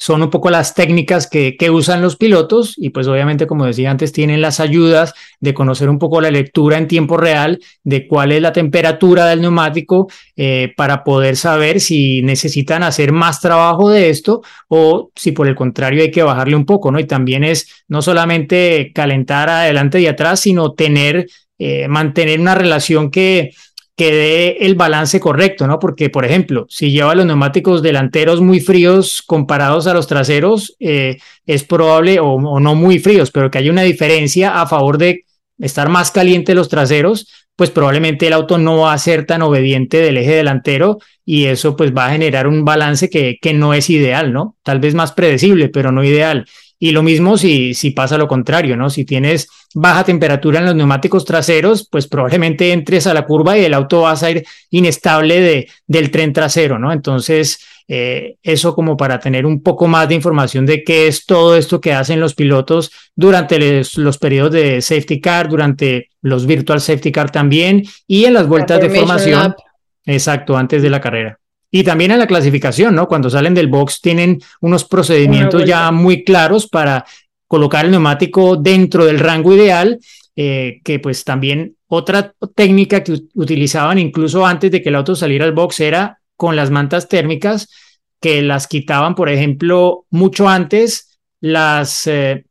son 0.00 0.22
un 0.22 0.30
poco 0.30 0.48
las 0.48 0.74
técnicas 0.74 1.26
que, 1.26 1.58
que, 1.58 1.68
usan 1.68 2.00
los 2.00 2.16
pilotos 2.16 2.74
y 2.78 2.88
pues 2.88 3.06
obviamente, 3.06 3.46
como 3.46 3.66
decía 3.66 3.90
antes, 3.90 4.12
tienen 4.12 4.40
las 4.40 4.58
ayudas 4.58 5.12
de 5.40 5.52
conocer 5.52 5.90
un 5.90 5.98
poco 5.98 6.22
la 6.22 6.30
lectura 6.30 6.78
en 6.78 6.88
tiempo 6.88 7.18
real 7.18 7.60
de 7.84 8.08
cuál 8.08 8.32
es 8.32 8.40
la 8.40 8.54
temperatura 8.54 9.26
del 9.26 9.42
neumático 9.42 10.08
eh, 10.36 10.72
para 10.74 11.04
poder 11.04 11.36
saber 11.36 11.80
si 11.80 12.22
necesitan 12.22 12.82
hacer 12.82 13.12
más 13.12 13.42
trabajo 13.42 13.90
de 13.90 14.08
esto 14.08 14.40
o 14.68 15.10
si 15.14 15.32
por 15.32 15.46
el 15.46 15.54
contrario 15.54 16.02
hay 16.02 16.10
que 16.10 16.22
bajarle 16.22 16.56
un 16.56 16.64
poco, 16.64 16.90
¿no? 16.90 16.98
Y 16.98 17.04
también 17.04 17.44
es 17.44 17.84
no 17.86 18.00
solamente 18.00 18.92
calentar 18.94 19.50
adelante 19.50 20.00
y 20.00 20.06
atrás, 20.06 20.40
sino 20.40 20.72
tener, 20.72 21.26
eh, 21.58 21.88
mantener 21.88 22.40
una 22.40 22.54
relación 22.54 23.10
que 23.10 23.50
que 24.00 24.12
dé 24.12 24.56
el 24.60 24.76
balance 24.76 25.20
correcto, 25.20 25.66
¿no? 25.66 25.78
Porque, 25.78 26.08
por 26.08 26.24
ejemplo, 26.24 26.64
si 26.70 26.90
lleva 26.90 27.14
los 27.14 27.26
neumáticos 27.26 27.82
delanteros 27.82 28.40
muy 28.40 28.58
fríos 28.58 29.20
comparados 29.20 29.86
a 29.86 29.92
los 29.92 30.06
traseros, 30.06 30.74
eh, 30.80 31.18
es 31.44 31.64
probable, 31.64 32.18
o, 32.18 32.60
no 32.60 32.74
muy 32.74 32.98
fríos, 32.98 33.30
pero 33.30 33.50
que 33.50 33.58
haya 33.58 33.70
una 33.70 33.82
diferencia 33.82 34.62
a 34.62 34.66
favor 34.66 34.96
de 34.96 35.26
estar 35.58 35.90
más 35.90 36.10
caliente 36.12 36.54
los 36.54 36.70
traseros, 36.70 37.28
pues 37.54 37.68
probablemente 37.68 38.26
el 38.26 38.32
auto 38.32 38.56
no 38.56 38.78
va 38.78 38.94
a 38.94 38.98
ser 38.98 39.26
tan 39.26 39.42
obediente 39.42 39.98
del 39.98 40.16
eje 40.16 40.34
delantero 40.34 40.96
y 41.26 41.44
eso 41.44 41.76
pues 41.76 41.94
va 41.94 42.06
a 42.06 42.12
generar 42.12 42.46
un 42.46 42.64
balance 42.64 43.10
que, 43.10 43.36
que 43.38 43.52
no 43.52 43.74
es 43.74 43.90
ideal, 43.90 44.32
¿no? 44.32 44.56
Tal 44.62 44.80
vez 44.80 44.94
más 44.94 45.12
predecible, 45.12 45.68
pero 45.68 45.92
no 45.92 46.02
ideal. 46.02 46.46
Y 46.82 46.92
lo 46.92 47.02
mismo 47.02 47.36
si, 47.36 47.74
si 47.74 47.90
pasa 47.90 48.16
lo 48.16 48.26
contrario, 48.26 48.74
¿no? 48.74 48.88
Si 48.88 49.04
tienes 49.04 49.48
baja 49.74 50.02
temperatura 50.02 50.60
en 50.60 50.64
los 50.64 50.74
neumáticos 50.74 51.26
traseros, 51.26 51.86
pues 51.88 52.08
probablemente 52.08 52.72
entres 52.72 53.06
a 53.06 53.14
la 53.14 53.26
curva 53.26 53.56
y 53.56 53.64
el 53.64 53.74
auto 53.74 54.00
va 54.00 54.12
a 54.12 54.16
salir 54.16 54.44
inestable 54.70 55.40
de, 55.40 55.68
del 55.86 56.10
tren 56.10 56.32
trasero, 56.32 56.78
¿no? 56.78 56.90
Entonces, 56.90 57.60
eh, 57.86 58.36
eso 58.42 58.74
como 58.74 58.96
para 58.96 59.18
tener 59.18 59.44
un 59.44 59.62
poco 59.62 59.88
más 59.88 60.08
de 60.08 60.14
información 60.14 60.64
de 60.64 60.82
qué 60.82 61.06
es 61.06 61.26
todo 61.26 61.56
esto 61.56 61.80
que 61.80 61.92
hacen 61.92 62.20
los 62.20 62.34
pilotos 62.34 62.92
durante 63.14 63.58
los, 63.58 64.18
periodos 64.18 64.52
de 64.52 64.80
safety 64.80 65.20
car, 65.20 65.48
durante 65.48 66.08
los 66.22 66.46
virtual 66.46 66.80
safety 66.80 67.12
car 67.12 67.30
también 67.30 67.82
y 68.06 68.24
en 68.24 68.34
las 68.34 68.46
vueltas 68.46 68.80
de 68.80 68.90
formación. 68.90 69.54
Exacto, 70.06 70.56
antes 70.56 70.82
de 70.82 70.90
la 70.90 71.00
carrera. 71.00 71.40
Y 71.70 71.84
también 71.84 72.10
en 72.10 72.18
la 72.18 72.26
clasificación, 72.26 72.94
¿no? 72.94 73.06
Cuando 73.06 73.30
salen 73.30 73.54
del 73.54 73.68
box 73.68 74.00
tienen 74.00 74.40
unos 74.60 74.84
procedimientos 74.84 75.64
ya 75.64 75.90
muy 75.92 76.24
claros 76.24 76.68
para 76.68 77.04
colocar 77.46 77.84
el 77.84 77.92
neumático 77.92 78.56
dentro 78.56 79.04
del 79.04 79.20
rango 79.20 79.54
ideal, 79.54 79.98
eh, 80.36 80.80
que 80.84 80.98
pues 80.98 81.24
también 81.24 81.76
otra 81.86 82.32
técnica 82.54 83.02
que 83.02 83.20
utilizaban 83.34 83.98
incluso 83.98 84.46
antes 84.46 84.70
de 84.70 84.82
que 84.82 84.88
el 84.88 84.94
auto 84.94 85.14
saliera 85.14 85.44
al 85.44 85.52
box 85.52 85.80
era 85.80 86.20
con 86.36 86.56
las 86.56 86.70
mantas 86.70 87.08
térmicas 87.08 87.68
que 88.20 88.42
las 88.42 88.66
quitaban, 88.66 89.14
por 89.14 89.28
ejemplo, 89.28 90.06
mucho 90.10 90.48
antes 90.48 91.18
las 91.40 92.06
eh, 92.06 92.44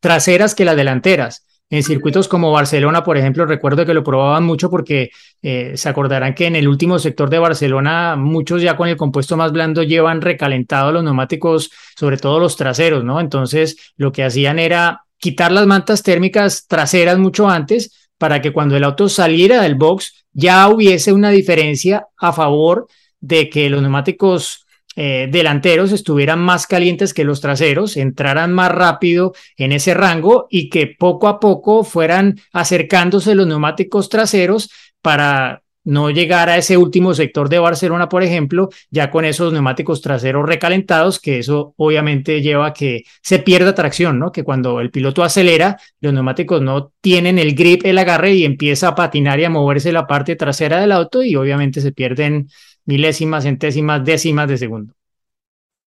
traseras 0.00 0.54
que 0.54 0.64
las 0.64 0.76
delanteras. 0.76 1.44
En 1.74 1.82
circuitos 1.82 2.28
como 2.28 2.52
Barcelona, 2.52 3.02
por 3.02 3.16
ejemplo, 3.18 3.46
recuerdo 3.46 3.84
que 3.84 3.94
lo 3.94 4.04
probaban 4.04 4.44
mucho 4.44 4.70
porque 4.70 5.10
eh, 5.42 5.72
se 5.74 5.88
acordarán 5.88 6.32
que 6.32 6.46
en 6.46 6.54
el 6.54 6.68
último 6.68 7.00
sector 7.00 7.28
de 7.28 7.40
Barcelona 7.40 8.14
muchos 8.14 8.62
ya 8.62 8.76
con 8.76 8.86
el 8.86 8.96
compuesto 8.96 9.36
más 9.36 9.50
blando 9.50 9.82
llevan 9.82 10.20
recalentados 10.20 10.94
los 10.94 11.02
neumáticos, 11.02 11.72
sobre 11.96 12.16
todo 12.16 12.38
los 12.38 12.56
traseros, 12.56 13.02
¿no? 13.02 13.18
Entonces 13.18 13.92
lo 13.96 14.12
que 14.12 14.22
hacían 14.22 14.60
era 14.60 15.02
quitar 15.18 15.50
las 15.50 15.66
mantas 15.66 16.04
térmicas 16.04 16.68
traseras 16.68 17.18
mucho 17.18 17.48
antes 17.48 18.08
para 18.18 18.40
que 18.40 18.52
cuando 18.52 18.76
el 18.76 18.84
auto 18.84 19.08
saliera 19.08 19.60
del 19.60 19.74
box 19.74 20.26
ya 20.32 20.68
hubiese 20.68 21.12
una 21.12 21.30
diferencia 21.30 22.06
a 22.16 22.32
favor 22.32 22.86
de 23.18 23.50
que 23.50 23.68
los 23.68 23.82
neumáticos 23.82 24.63
eh, 24.96 25.28
delanteros 25.30 25.92
estuvieran 25.92 26.38
más 26.40 26.66
calientes 26.66 27.14
que 27.14 27.24
los 27.24 27.40
traseros, 27.40 27.96
entraran 27.96 28.52
más 28.52 28.70
rápido 28.70 29.34
en 29.56 29.72
ese 29.72 29.94
rango 29.94 30.46
y 30.50 30.68
que 30.70 30.86
poco 30.86 31.28
a 31.28 31.40
poco 31.40 31.84
fueran 31.84 32.40
acercándose 32.52 33.34
los 33.34 33.46
neumáticos 33.46 34.08
traseros 34.08 34.70
para 35.02 35.64
no 35.84 36.10
llegar 36.10 36.48
a 36.48 36.56
ese 36.56 36.76
último 36.76 37.12
sector 37.14 37.48
de 37.48 37.58
Barcelona, 37.58 38.08
por 38.08 38.22
ejemplo, 38.22 38.70
ya 38.90 39.10
con 39.10 39.24
esos 39.24 39.52
neumáticos 39.52 40.00
traseros 40.00 40.46
recalentados, 40.46 41.20
que 41.20 41.38
eso 41.38 41.74
obviamente 41.76 42.40
lleva 42.40 42.68
a 42.68 42.72
que 42.72 43.04
se 43.22 43.38
pierda 43.38 43.74
tracción, 43.74 44.18
¿no? 44.18 44.32
Que 44.32 44.42
cuando 44.42 44.80
el 44.80 44.90
piloto 44.90 45.22
acelera, 45.22 45.78
los 46.00 46.14
neumáticos 46.14 46.62
no 46.62 46.92
tienen 47.00 47.38
el 47.38 47.54
grip, 47.54 47.84
el 47.84 47.98
agarre 47.98 48.34
y 48.34 48.44
empieza 48.44 48.88
a 48.88 48.94
patinar 48.94 49.38
y 49.40 49.44
a 49.44 49.50
moverse 49.50 49.92
la 49.92 50.06
parte 50.06 50.36
trasera 50.36 50.80
del 50.80 50.92
auto 50.92 51.22
y 51.22 51.36
obviamente 51.36 51.82
se 51.82 51.92
pierden 51.92 52.48
milésimas, 52.84 53.44
centésimas, 53.44 54.04
décimas 54.04 54.48
de 54.48 54.58
segundo. 54.58 54.94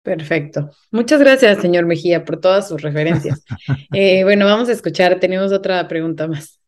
Perfecto. 0.02 0.70
Muchas 0.92 1.18
gracias, 1.18 1.60
señor 1.60 1.84
Mejía, 1.84 2.24
por 2.24 2.36
todas 2.36 2.68
sus 2.68 2.80
referencias. 2.80 3.44
Eh, 3.92 4.24
bueno, 4.24 4.44
vamos 4.44 4.68
a 4.68 4.72
escuchar, 4.72 5.18
tenemos 5.20 5.52
otra 5.52 5.88
pregunta 5.88 6.28
más. 6.28 6.60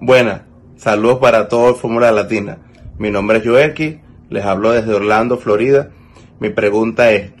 Buenas, 0.00 0.42
saludos 0.76 1.18
para 1.20 1.48
todo 1.48 1.74
Fórmula 1.74 2.12
Latina. 2.12 2.58
Mi 2.98 3.10
nombre 3.10 3.38
es 3.38 3.44
Joelki, 3.44 4.00
les 4.28 4.44
hablo 4.44 4.72
desde 4.72 4.94
Orlando, 4.94 5.38
Florida. 5.38 5.90
Mi 6.38 6.50
pregunta 6.50 7.10
es, 7.12 7.32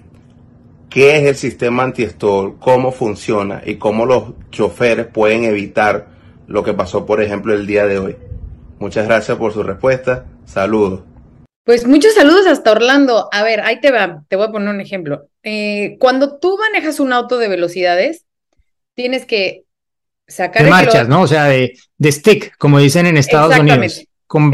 ¿qué 0.88 1.18
es 1.18 1.24
el 1.24 1.36
sistema 1.36 1.84
anti-stall? 1.84 2.58
¿Cómo 2.58 2.92
funciona? 2.92 3.62
¿Y 3.64 3.76
cómo 3.76 4.06
los 4.06 4.32
choferes 4.50 5.06
pueden 5.06 5.44
evitar 5.44 6.08
lo 6.46 6.64
que 6.64 6.72
pasó, 6.72 7.04
por 7.04 7.22
ejemplo, 7.22 7.52
el 7.52 7.66
día 7.66 7.86
de 7.86 7.98
hoy? 7.98 8.16
Muchas 8.78 9.06
gracias 9.06 9.36
por 9.36 9.52
su 9.52 9.62
respuesta. 9.62 10.26
Saludos. 10.46 11.02
Pues 11.68 11.86
muchos 11.86 12.14
saludos 12.14 12.46
hasta 12.46 12.72
Orlando. 12.72 13.28
A 13.30 13.42
ver, 13.42 13.60
ahí 13.60 13.78
te 13.78 13.90
va, 13.90 14.24
te 14.26 14.36
voy 14.36 14.46
a 14.46 14.50
poner 14.50 14.70
un 14.70 14.80
ejemplo. 14.80 15.28
Eh, 15.42 15.98
cuando 16.00 16.38
tú 16.38 16.56
manejas 16.56 16.98
un 16.98 17.12
auto 17.12 17.36
de 17.36 17.46
velocidades, 17.46 18.24
tienes 18.94 19.26
que 19.26 19.64
sacar... 20.26 20.64
De 20.64 20.70
marchas, 20.70 21.08
¿no? 21.10 21.20
O 21.20 21.26
sea, 21.26 21.44
de, 21.44 21.78
de, 21.98 22.12
stick, 22.12 22.56
como 22.56 22.78
dicen 22.78 23.04
en 23.04 23.18
Estados 23.18 23.58
Unidos. 23.58 24.02
Con, 24.26 24.50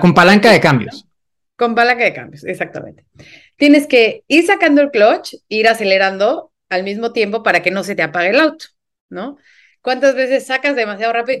con, 0.00 0.14
palanca 0.14 0.52
de 0.52 0.60
cambios. 0.60 1.08
Con 1.56 1.74
palanca 1.74 2.04
de 2.04 2.12
cambios, 2.12 2.44
exactamente. 2.44 3.04
Tienes 3.56 3.88
que 3.88 4.22
ir 4.28 4.46
sacando 4.46 4.80
el 4.80 4.92
clutch, 4.92 5.34
ir 5.48 5.66
acelerando 5.66 6.52
al 6.68 6.84
mismo 6.84 7.12
tiempo 7.12 7.42
para 7.42 7.62
que 7.62 7.72
no 7.72 7.82
se 7.82 7.96
te 7.96 8.04
apague 8.04 8.30
el 8.30 8.38
auto, 8.38 8.66
¿no? 9.10 9.38
¿Cuántas 9.80 10.14
veces 10.14 10.46
sacas 10.46 10.76
demasiado 10.76 11.14
rápido 11.14 11.40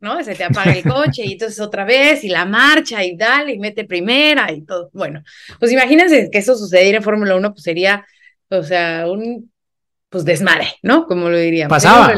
¿no? 0.00 0.22
Se 0.22 0.34
te 0.34 0.44
apaga 0.44 0.72
el 0.72 0.82
coche 0.82 1.24
y 1.24 1.32
entonces 1.32 1.60
otra 1.60 1.84
vez 1.84 2.24
y 2.24 2.28
la 2.28 2.44
marcha 2.44 3.04
y 3.04 3.16
dale 3.16 3.52
y 3.52 3.58
mete 3.58 3.84
primera 3.84 4.50
y 4.52 4.62
todo. 4.62 4.90
Bueno, 4.92 5.22
pues 5.58 5.72
imagínense 5.72 6.30
que 6.30 6.38
eso 6.38 6.56
sucediera 6.56 6.98
en 6.98 7.04
Fórmula 7.04 7.36
1, 7.36 7.52
pues 7.52 7.62
sería, 7.62 8.06
o 8.48 8.62
sea, 8.62 9.06
un, 9.08 9.50
pues 10.08 10.24
desmadre, 10.24 10.74
¿no? 10.82 11.06
Como 11.06 11.28
lo 11.28 11.38
diríamos. 11.38 11.70
Pasaba. 11.70 12.14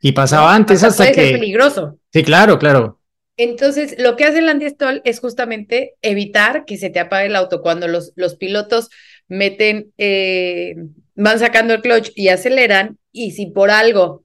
y 0.00 0.12
pasaba 0.12 0.54
antes 0.54 0.82
hasta, 0.82 1.08
que... 1.08 1.14
Ser 1.14 1.32
peligroso. 1.32 1.98
Sí, 2.12 2.22
claro, 2.22 2.58
claro. 2.58 2.98
Entonces, 3.36 3.96
lo 3.98 4.16
que 4.16 4.24
hace 4.24 4.40
el 4.40 4.48
anti-stall 4.48 5.00
es 5.04 5.20
justamente 5.20 5.94
evitar 6.02 6.64
que 6.64 6.76
se 6.76 6.90
te 6.90 7.00
apague 7.00 7.26
el 7.26 7.36
auto 7.36 7.62
cuando 7.62 7.88
los, 7.88 8.12
los 8.14 8.36
pilotos 8.36 8.90
meten, 9.26 9.92
eh, 9.98 10.74
van 11.14 11.38
sacando 11.38 11.74
el 11.74 11.80
clutch 11.80 12.10
y 12.14 12.28
aceleran, 12.28 12.98
y 13.10 13.32
si 13.32 13.46
por 13.46 13.70
algo, 13.70 14.24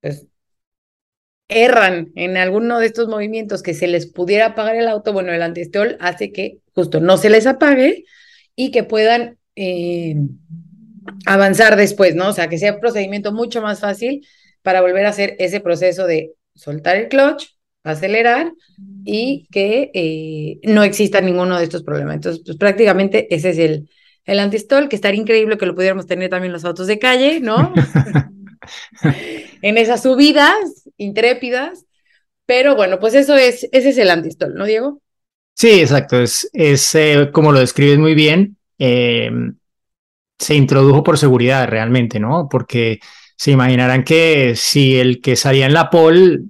pues 0.00 0.26
erran 1.48 2.12
en 2.16 2.36
alguno 2.36 2.78
de 2.78 2.86
estos 2.86 3.08
movimientos 3.08 3.62
que 3.62 3.74
se 3.74 3.86
les 3.86 4.06
pudiera 4.06 4.46
apagar 4.46 4.76
el 4.76 4.88
auto, 4.88 5.12
bueno, 5.12 5.32
el 5.32 5.42
antistol 5.42 5.96
hace 6.00 6.32
que 6.32 6.58
justo 6.74 7.00
no 7.00 7.16
se 7.16 7.30
les 7.30 7.46
apague 7.46 8.04
y 8.56 8.70
que 8.70 8.82
puedan 8.82 9.38
eh, 9.54 10.16
avanzar 11.24 11.76
después, 11.76 12.14
¿no? 12.14 12.28
O 12.28 12.32
sea, 12.32 12.48
que 12.48 12.58
sea 12.58 12.74
un 12.74 12.80
procedimiento 12.80 13.32
mucho 13.32 13.62
más 13.62 13.80
fácil 13.80 14.26
para 14.62 14.80
volver 14.80 15.06
a 15.06 15.10
hacer 15.10 15.36
ese 15.38 15.60
proceso 15.60 16.06
de 16.06 16.32
soltar 16.54 16.96
el 16.96 17.08
clutch, 17.08 17.46
acelerar 17.84 18.52
y 19.04 19.46
que 19.52 19.90
eh, 19.94 20.58
no 20.64 20.82
exista 20.82 21.20
ninguno 21.20 21.56
de 21.56 21.64
estos 21.64 21.84
problemas. 21.84 22.16
Entonces, 22.16 22.42
pues 22.44 22.56
prácticamente 22.56 23.32
ese 23.32 23.50
es 23.50 23.58
el, 23.58 23.88
el 24.24 24.40
antistol, 24.40 24.88
que 24.88 24.96
estaría 24.96 25.20
increíble 25.20 25.56
que 25.56 25.66
lo 25.66 25.76
pudiéramos 25.76 26.06
tener 26.06 26.28
también 26.28 26.52
los 26.52 26.64
autos 26.64 26.88
de 26.88 26.98
calle, 26.98 27.38
¿no? 27.38 27.72
en 29.62 29.78
esas 29.78 30.02
subidas 30.02 30.85
intrépidas. 30.96 31.86
Pero 32.46 32.76
bueno, 32.76 32.98
pues 33.00 33.14
eso 33.14 33.34
es, 33.34 33.68
ese 33.72 33.88
es 33.90 33.98
el 33.98 34.10
antistol, 34.10 34.54
¿no, 34.54 34.64
Diego? 34.64 35.00
Sí, 35.54 35.80
exacto. 35.80 36.20
Es, 36.20 36.48
es 36.52 36.94
eh, 36.94 37.30
como 37.32 37.52
lo 37.52 37.60
describes 37.60 37.98
muy 37.98 38.14
bien. 38.14 38.56
Eh, 38.78 39.30
se 40.38 40.54
introdujo 40.54 41.02
por 41.02 41.18
seguridad 41.18 41.66
realmente, 41.68 42.20
¿no? 42.20 42.48
Porque 42.48 43.00
se 43.36 43.50
imaginarán 43.50 44.04
que 44.04 44.54
si 44.56 44.98
el 44.98 45.20
que 45.20 45.36
salía 45.36 45.66
en 45.66 45.74
la 45.74 45.90
pole 45.90 46.40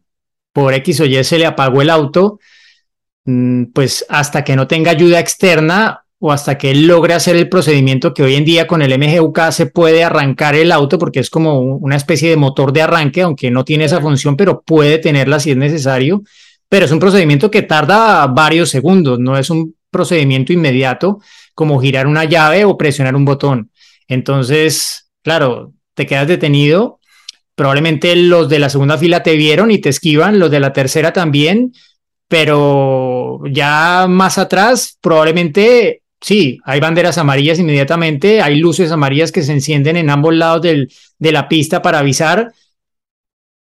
por 0.53 0.75
X 0.75 1.01
o 1.01 1.05
Y 1.05 1.23
se 1.25 1.39
le 1.39 1.47
apagó 1.47 1.83
el 1.83 1.91
auto, 1.91 2.41
mm, 3.25 3.67
pues 3.67 4.05
hasta 4.09 4.45
que 4.45 4.57
no 4.57 4.67
tenga 4.67 4.91
ayuda 4.91 5.21
externa 5.21 6.06
o 6.19 6.33
hasta 6.33 6.57
que 6.57 6.71
él 6.71 6.87
logre 6.87 7.15
hacer 7.15 7.37
el 7.37 7.49
procedimiento 7.49 8.15
que 8.15 8.23
hoy 8.23 8.37
en 8.37 8.45
día 8.45 8.67
con 8.67 8.81
el 8.81 8.99
MGUK 8.99 9.51
se 9.51 9.67
puede 9.67 10.03
arrancar 10.03 10.55
el 10.55 10.73
auto 10.73 10.99
porque 10.99 11.21
es 11.21 11.29
como 11.29 11.61
una 11.61 11.97
especie 11.97 12.31
de 12.31 12.37
motor 12.37 12.73
de 12.73 12.83
arranque, 12.83 13.23
aunque 13.23 13.51
no 13.51 13.65
tiene 13.65 13.85
esa 13.85 14.01
función, 14.01 14.37
pero 14.37 14.63
puede 14.63 14.99
tenerla 14.99 15.41
si 15.41 15.51
es 15.51 15.57
necesario. 15.57 16.23
Pero 16.69 16.87
es 16.87 16.93
un 16.93 16.99
procedimiento 16.99 17.51
que 17.51 17.63
tarda 17.63 18.27
varios 18.27 18.71
segundos, 18.71 19.19
no 19.19 19.39
es 19.39 19.51
un 19.51 19.77
procedimiento 19.91 20.53
inmediato 20.53 21.21
como 21.55 21.81
girar 21.81 22.07
una 22.07 22.25
llave 22.25 22.65
o 22.65 22.77
presionar 22.77 23.15
un 23.15 23.25
botón. 23.25 23.71
Entonces, 24.09 25.11
claro, 25.23 25.73
te 25.95 26.07
quedas 26.07 26.29
detenido. 26.29 27.01
Probablemente 27.55 28.15
los 28.17 28.49
de 28.49 28.59
la 28.59 28.69
segunda 28.69 28.99
fila 28.99 29.23
te 29.23 29.37
vieron 29.37 29.71
y 29.71 29.79
te 29.79 29.89
esquivan, 29.89 30.39
los 30.39 30.51
de 30.51 30.61
la 30.61 30.73
tercera 30.73 31.13
también, 31.13 31.73
pero 32.29 33.41
ya 33.51 34.07
más 34.09 34.37
atrás 34.37 34.99
probablemente 35.01 36.03
sí, 36.21 36.59
hay 36.65 36.81
banderas 36.81 37.19
amarillas 37.19 37.59
inmediatamente, 37.59 38.41
hay 38.41 38.57
luces 38.59 38.91
amarillas 38.93 39.33
que 39.33 39.43
se 39.43 39.53
encienden 39.53 39.97
en 39.97 40.11
ambos 40.11 40.35
lados 40.35 40.63
del, 40.63 40.93
de 41.19 41.33
la 41.33 41.49
pista 41.49 41.83
para 41.83 42.01
avisar, 42.01 42.53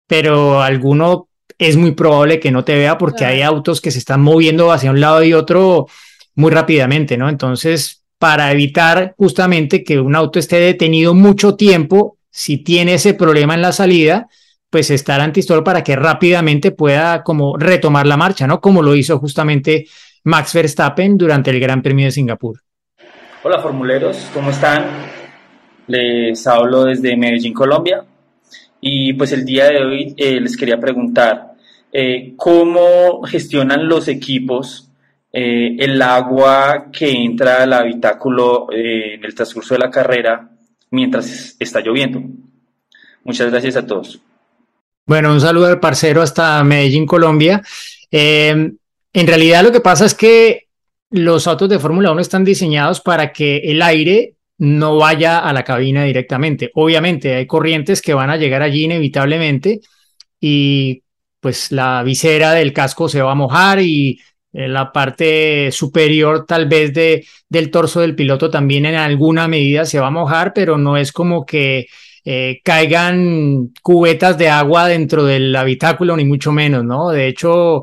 pero 0.06 0.62
alguno 0.62 1.28
es 1.58 1.76
muy 1.76 1.92
probable 1.92 2.40
que 2.40 2.50
no 2.50 2.64
te 2.64 2.76
vea 2.76 2.98
porque 2.98 3.24
hay 3.24 3.42
autos 3.42 3.80
que 3.80 3.90
se 3.90 3.98
están 3.98 4.20
moviendo 4.20 4.72
hacia 4.72 4.90
un 4.90 5.00
lado 5.00 5.22
y 5.22 5.32
otro 5.32 5.86
muy 6.34 6.50
rápidamente, 6.50 7.16
¿no? 7.16 7.28
Entonces, 7.28 8.02
para 8.18 8.52
evitar 8.52 9.14
justamente 9.16 9.82
que 9.82 10.00
un 10.00 10.14
auto 10.14 10.38
esté 10.38 10.56
detenido 10.56 11.14
mucho 11.14 11.56
tiempo, 11.56 12.18
si 12.30 12.58
tiene 12.58 12.94
ese 12.94 13.14
problema 13.14 13.54
en 13.54 13.62
la 13.62 13.72
salida, 13.72 14.28
pues 14.70 14.90
está 14.90 15.16
el 15.16 15.22
antistol 15.22 15.64
para 15.64 15.82
que 15.82 15.96
rápidamente 15.96 16.70
pueda 16.70 17.22
como 17.22 17.56
retomar 17.56 18.06
la 18.06 18.16
marcha, 18.16 18.46
¿no? 18.46 18.60
Como 18.60 18.82
lo 18.82 18.94
hizo 18.94 19.18
justamente 19.18 19.86
Max 20.26 20.54
Verstappen 20.54 21.16
durante 21.16 21.52
el 21.52 21.60
Gran 21.60 21.82
Premio 21.82 22.06
de 22.06 22.10
Singapur. 22.10 22.60
Hola 23.44 23.60
formuleros, 23.60 24.28
¿cómo 24.34 24.50
están? 24.50 24.84
Les 25.86 26.44
hablo 26.48 26.82
desde 26.82 27.16
Medellín, 27.16 27.54
Colombia. 27.54 28.04
Y 28.80 29.12
pues 29.12 29.30
el 29.30 29.44
día 29.44 29.66
de 29.66 29.84
hoy 29.84 30.14
eh, 30.16 30.40
les 30.40 30.56
quería 30.56 30.80
preguntar, 30.80 31.52
eh, 31.92 32.34
¿cómo 32.36 33.22
gestionan 33.22 33.86
los 33.86 34.08
equipos 34.08 34.90
eh, 35.32 35.76
el 35.78 36.02
agua 36.02 36.86
que 36.92 37.08
entra 37.08 37.62
al 37.62 37.72
habitáculo 37.72 38.66
en 38.72 39.24
el 39.24 39.32
transcurso 39.32 39.74
de 39.74 39.80
la 39.80 39.90
carrera 39.90 40.50
mientras 40.90 41.54
está 41.60 41.80
lloviendo? 41.80 42.20
Muchas 43.22 43.48
gracias 43.52 43.76
a 43.76 43.86
todos. 43.86 44.20
Bueno, 45.06 45.32
un 45.32 45.40
saludo 45.40 45.66
al 45.66 45.78
parcero 45.78 46.20
hasta 46.20 46.64
Medellín, 46.64 47.06
Colombia. 47.06 47.62
En 49.16 49.26
realidad 49.26 49.62
lo 49.62 49.72
que 49.72 49.80
pasa 49.80 50.04
es 50.04 50.14
que 50.14 50.66
los 51.10 51.46
autos 51.46 51.70
de 51.70 51.78
Fórmula 51.78 52.12
1 52.12 52.20
están 52.20 52.44
diseñados 52.44 53.00
para 53.00 53.32
que 53.32 53.56
el 53.64 53.80
aire 53.80 54.34
no 54.58 54.98
vaya 54.98 55.38
a 55.38 55.54
la 55.54 55.64
cabina 55.64 56.04
directamente. 56.04 56.70
Obviamente 56.74 57.34
hay 57.34 57.46
corrientes 57.46 58.02
que 58.02 58.12
van 58.12 58.28
a 58.28 58.36
llegar 58.36 58.60
allí 58.60 58.84
inevitablemente 58.84 59.80
y 60.38 61.02
pues 61.40 61.72
la 61.72 62.02
visera 62.02 62.52
del 62.52 62.74
casco 62.74 63.08
se 63.08 63.22
va 63.22 63.32
a 63.32 63.34
mojar 63.34 63.80
y 63.80 64.20
eh, 64.52 64.68
la 64.68 64.92
parte 64.92 65.72
superior 65.72 66.44
tal 66.44 66.68
vez 66.68 66.92
de, 66.92 67.24
del 67.48 67.70
torso 67.70 68.02
del 68.02 68.14
piloto 68.14 68.50
también 68.50 68.84
en 68.84 68.96
alguna 68.96 69.48
medida 69.48 69.86
se 69.86 69.98
va 69.98 70.08
a 70.08 70.10
mojar, 70.10 70.52
pero 70.52 70.76
no 70.76 70.98
es 70.98 71.10
como 71.10 71.46
que 71.46 71.86
eh, 72.22 72.60
caigan 72.62 73.72
cubetas 73.82 74.36
de 74.36 74.50
agua 74.50 74.88
dentro 74.88 75.24
del 75.24 75.56
habitáculo, 75.56 76.14
ni 76.18 76.26
mucho 76.26 76.52
menos, 76.52 76.84
¿no? 76.84 77.08
De 77.08 77.28
hecho, 77.28 77.82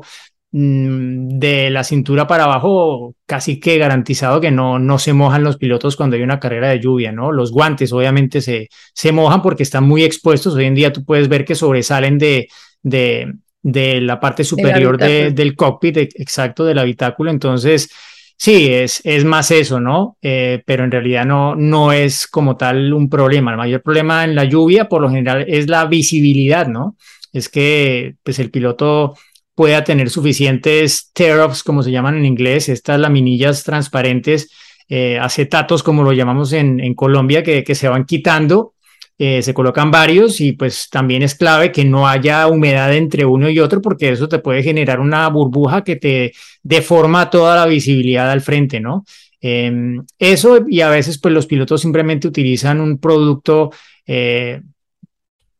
de 0.56 1.68
la 1.70 1.82
cintura 1.82 2.28
para 2.28 2.44
abajo, 2.44 3.16
casi 3.26 3.58
que 3.58 3.76
garantizado 3.76 4.40
que 4.40 4.52
no, 4.52 4.78
no 4.78 5.00
se 5.00 5.12
mojan 5.12 5.42
los 5.42 5.56
pilotos 5.56 5.96
cuando 5.96 6.14
hay 6.14 6.22
una 6.22 6.38
carrera 6.38 6.68
de 6.68 6.78
lluvia, 6.78 7.10
¿no? 7.10 7.32
Los 7.32 7.50
guantes 7.50 7.92
obviamente 7.92 8.40
se, 8.40 8.68
se 8.92 9.10
mojan 9.10 9.42
porque 9.42 9.64
están 9.64 9.82
muy 9.82 10.04
expuestos. 10.04 10.54
Hoy 10.54 10.66
en 10.66 10.76
día 10.76 10.92
tú 10.92 11.04
puedes 11.04 11.28
ver 11.28 11.44
que 11.44 11.56
sobresalen 11.56 12.18
de, 12.18 12.46
de, 12.84 13.32
de 13.62 14.00
la 14.00 14.20
parte 14.20 14.44
superior 14.44 14.96
del 14.96 15.56
cockpit, 15.56 15.96
exacto, 15.96 16.64
del 16.64 16.78
habitáculo. 16.78 17.32
Entonces, 17.32 17.90
sí, 18.36 18.68
es, 18.72 19.00
es 19.02 19.24
más 19.24 19.50
eso, 19.50 19.80
¿no? 19.80 20.18
Eh, 20.22 20.62
pero 20.64 20.84
en 20.84 20.92
realidad 20.92 21.24
no, 21.24 21.56
no 21.56 21.90
es 21.90 22.28
como 22.28 22.56
tal 22.56 22.92
un 22.92 23.10
problema. 23.10 23.50
El 23.50 23.56
mayor 23.56 23.82
problema 23.82 24.22
en 24.22 24.36
la 24.36 24.44
lluvia, 24.44 24.88
por 24.88 25.02
lo 25.02 25.10
general, 25.10 25.46
es 25.48 25.68
la 25.68 25.84
visibilidad, 25.86 26.68
¿no? 26.68 26.96
Es 27.32 27.48
que 27.48 28.14
pues, 28.22 28.38
el 28.38 28.52
piloto 28.52 29.16
pueda 29.54 29.84
tener 29.84 30.10
suficientes 30.10 31.10
tear-offs, 31.12 31.62
como 31.62 31.82
se 31.82 31.90
llaman 31.90 32.16
en 32.16 32.26
inglés, 32.26 32.68
estas 32.68 32.98
laminillas 32.98 33.64
transparentes, 33.64 34.50
eh, 34.88 35.18
acetatos, 35.18 35.82
como 35.82 36.02
lo 36.02 36.12
llamamos 36.12 36.52
en, 36.52 36.94
Colombia, 36.94 37.42
que, 37.42 37.64
que 37.64 37.74
se 37.74 37.88
van 37.88 38.04
quitando 38.04 38.74
eh, 39.16 39.42
se 39.42 39.54
colocan 39.54 39.92
varios 39.92 40.40
y 40.40 40.52
pues 40.52 40.88
también 40.90 41.22
es 41.22 41.36
clave 41.36 41.70
que 41.70 41.84
no 41.84 42.08
haya 42.08 42.48
humedad 42.48 42.92
entre 42.92 43.24
uno 43.24 43.48
y 43.48 43.60
otro 43.60 43.80
porque 43.80 44.10
eso 44.10 44.28
te 44.28 44.40
puede 44.40 44.64
generar 44.64 44.98
una 44.98 45.28
burbuja 45.28 45.84
que 45.84 45.94
te 45.94 46.32
deforma 46.64 47.30
toda 47.30 47.54
la 47.54 47.66
visibilidad 47.66 48.28
al 48.28 48.40
frente, 48.40 48.80
¿no? 48.80 49.04
Em, 49.40 50.04
eso 50.18 50.64
y 50.68 50.80
a 50.80 50.88
veces 50.88 51.18
pues 51.20 51.32
los 51.32 51.46
pilotos 51.46 51.80
simplemente 51.80 52.26
utilizan 52.26 52.80
un 52.80 52.98
producto, 52.98 53.70
eh, 54.04 54.60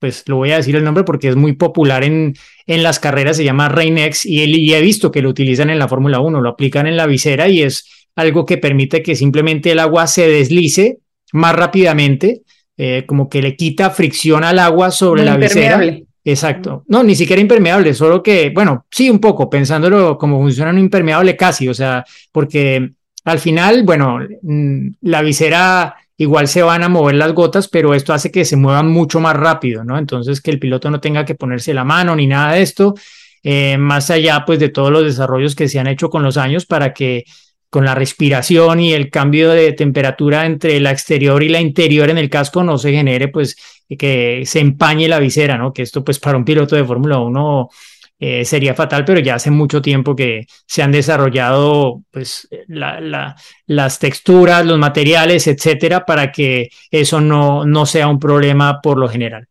pues 0.05 0.23
lo 0.27 0.37
voy 0.37 0.51
a 0.51 0.59
decir 0.59 0.77
el 0.77 0.85
nombre 0.85 1.03
porque 1.03 1.29
es 1.29 1.35
muy 1.35 1.55
popular 1.55 2.05
en, 2.05 2.35
en 2.67 2.83
las 2.83 2.99
carreras, 2.99 3.39
se 3.39 3.45
llama 3.45 3.71
Reinex 3.71 4.27
y, 4.27 4.43
y 4.45 4.75
he 4.75 4.81
visto 4.83 5.11
que 5.11 5.23
lo 5.23 5.31
utilizan 5.31 5.71
en 5.71 5.79
la 5.79 5.89
Fórmula 5.89 6.21
1, 6.21 6.43
lo 6.43 6.51
aplican 6.51 6.87
en 6.87 6.99
la 6.99 7.07
visera 7.07 7.49
y 7.49 7.63
es 7.63 7.89
algo 8.15 8.45
que 8.45 8.59
permite 8.59 9.03
que 9.03 9.17
simplemente 9.17 9.71
el 9.71 9.79
agua 9.79 10.07
se 10.07 10.29
deslice 10.29 10.99
más 11.33 11.57
rápidamente 11.57 12.43
eh, 12.77 13.05
como 13.07 13.31
que 13.31 13.41
le 13.41 13.57
quita 13.57 13.89
fricción 13.89 14.45
al 14.45 14.59
agua 14.59 14.91
sobre 14.91 15.25
la 15.25 15.39
visera. 15.39 15.81
Exacto. 16.23 16.85
No, 16.89 17.03
ni 17.03 17.15
siquiera 17.15 17.41
impermeable, 17.41 17.95
solo 17.95 18.23
que, 18.23 18.51
bueno, 18.51 18.85
sí, 18.91 19.09
un 19.09 19.21
poco, 19.21 19.49
pensándolo 19.49 20.19
como 20.19 20.39
funciona 20.39 20.71
un 20.71 20.81
impermeable 20.81 21.35
casi, 21.35 21.67
o 21.67 21.73
sea, 21.73 22.05
porque 22.31 22.91
al 23.25 23.39
final, 23.39 23.85
bueno, 23.85 24.19
mm, 24.43 24.89
la 25.01 25.23
visera 25.23 25.97
igual 26.17 26.49
se 26.49 26.63
van 26.63 26.83
a 26.83 26.89
mover 26.89 27.17
las 27.17 27.33
gotas, 27.33 27.69
pero 27.69 27.95
esto 27.95 28.13
hace 28.13 28.31
que 28.31 28.45
se 28.45 28.57
muevan 28.57 28.89
mucho 28.89 29.21
más 29.21 29.35
rápido, 29.37 29.85
¿no? 29.85 29.99
Entonces, 29.99 30.41
que 30.41 30.51
el 30.51 30.59
piloto 30.59 30.91
no 30.91 31.01
tenga 31.01 31.25
que 31.25 31.35
ponerse 31.35 31.75
la 31.75 31.85
mano 31.85 32.15
ni 32.15 32.27
nada 32.27 32.55
de 32.55 32.63
esto, 32.63 32.95
eh, 33.43 33.77
más 33.79 34.11
allá, 34.11 34.45
pues, 34.47 34.59
de 34.59 34.69
todos 34.69 34.91
los 34.91 35.05
desarrollos 35.05 35.55
que 35.55 35.69
se 35.69 35.79
han 35.79 35.87
hecho 35.87 36.09
con 36.11 36.23
los 36.23 36.37
años 36.37 36.67
para 36.67 36.95
que 36.95 37.25
con 37.69 37.85
la 37.85 37.97
respiración 37.97 38.79
y 38.79 38.93
el 38.93 39.11
cambio 39.11 39.51
de 39.51 39.73
temperatura 39.73 40.47
entre 40.47 40.79
la 40.79 40.93
exterior 40.93 41.43
y 41.43 41.49
la 41.49 41.61
interior 41.61 42.09
en 42.09 42.19
el 42.19 42.31
casco 42.31 42.63
no 42.63 42.79
se 42.79 42.93
genere, 42.93 43.29
pues, 43.29 43.57
que 43.99 44.43
se 44.47 44.61
empañe 44.61 45.09
la 45.09 45.19
visera, 45.19 45.59
¿no? 45.59 45.73
Que 45.73 45.83
esto, 45.83 46.05
pues, 46.05 46.21
para 46.21 46.39
un 46.39 46.45
piloto 46.45 46.77
de 46.77 46.85
Fórmula 46.85 47.19
1 47.19 47.69
eh, 48.27 48.45
sería 48.47 48.75
fatal, 48.75 49.05
pero 49.05 49.21
ya 49.21 49.35
hace 49.35 49.51
mucho 49.51 49.83
tiempo 49.83 50.17
que 50.17 50.47
se 50.67 50.83
han 50.83 50.93
desarrollado, 50.93 52.03
pues, 52.11 52.49
las 53.67 53.99
texturas, 53.99 54.65
los 54.65 54.79
materiales, 54.79 55.47
etcétera, 55.47 56.07
para 56.07 56.33
que 56.33 56.71
eso 56.91 57.21
no, 57.21 57.67
no 57.67 57.85
sea 57.85 58.09
un 58.09 58.19
problema 58.19 58.81
por 58.81 58.97
lo 58.97 59.09
general. 59.11 59.47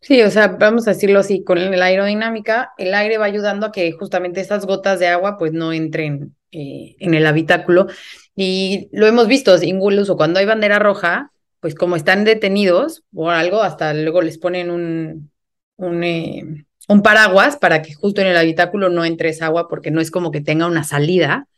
Sí, 0.00 0.22
o 0.22 0.30
sea, 0.30 0.56
vamos 0.58 0.88
a 0.88 0.92
decirlo 0.92 1.18
así, 1.18 1.44
con 1.44 1.58
la 1.78 1.84
aerodinámica, 1.84 2.72
el 2.78 2.94
aire 2.94 3.18
va 3.18 3.26
ayudando 3.26 3.66
a 3.66 3.72
que 3.72 3.92
justamente 3.92 4.40
estas 4.40 4.64
gotas 4.64 4.98
de 4.98 5.08
agua 5.08 5.36
pues 5.36 5.52
no 5.52 5.70
entren 5.74 6.34
eh, 6.52 6.96
en 7.00 7.12
el 7.12 7.26
habitáculo. 7.26 7.88
Y 8.34 8.88
lo 8.92 9.06
hemos 9.06 9.28
visto, 9.28 9.54
incluso 9.62 10.16
cuando 10.16 10.40
hay 10.40 10.46
bandera 10.46 10.78
roja, 10.78 11.32
pues 11.60 11.74
como 11.74 11.96
están 11.96 12.24
detenidos 12.24 13.02
o 13.14 13.28
algo, 13.28 13.62
hasta 13.62 13.92
luego 13.92 14.22
les 14.22 14.38
ponen 14.38 14.70
un, 14.70 15.30
un, 15.76 16.02
eh, 16.02 16.63
un 16.88 17.02
paraguas 17.02 17.56
para 17.56 17.82
que 17.82 17.94
justo 17.94 18.20
en 18.20 18.26
el 18.26 18.36
habitáculo 18.36 18.88
no 18.88 19.04
entre 19.04 19.30
esa 19.30 19.46
agua, 19.46 19.68
porque 19.68 19.90
no 19.90 20.00
es 20.00 20.10
como 20.10 20.30
que 20.30 20.40
tenga 20.40 20.66
una 20.66 20.84
salida 20.84 21.48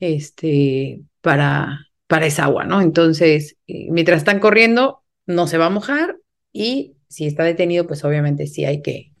este, 0.00 1.00
para, 1.20 1.88
para 2.06 2.26
esa 2.26 2.44
agua, 2.44 2.64
¿no? 2.64 2.80
Entonces, 2.80 3.56
eh, 3.66 3.86
mientras 3.90 4.18
están 4.18 4.40
corriendo, 4.40 5.02
no 5.26 5.46
se 5.46 5.58
va 5.58 5.66
a 5.66 5.70
mojar 5.70 6.16
y 6.52 6.94
si 7.08 7.26
está 7.26 7.44
detenido, 7.44 7.86
pues 7.86 8.04
obviamente 8.04 8.46
sí 8.46 8.64
hay 8.64 8.82
que, 8.82 9.12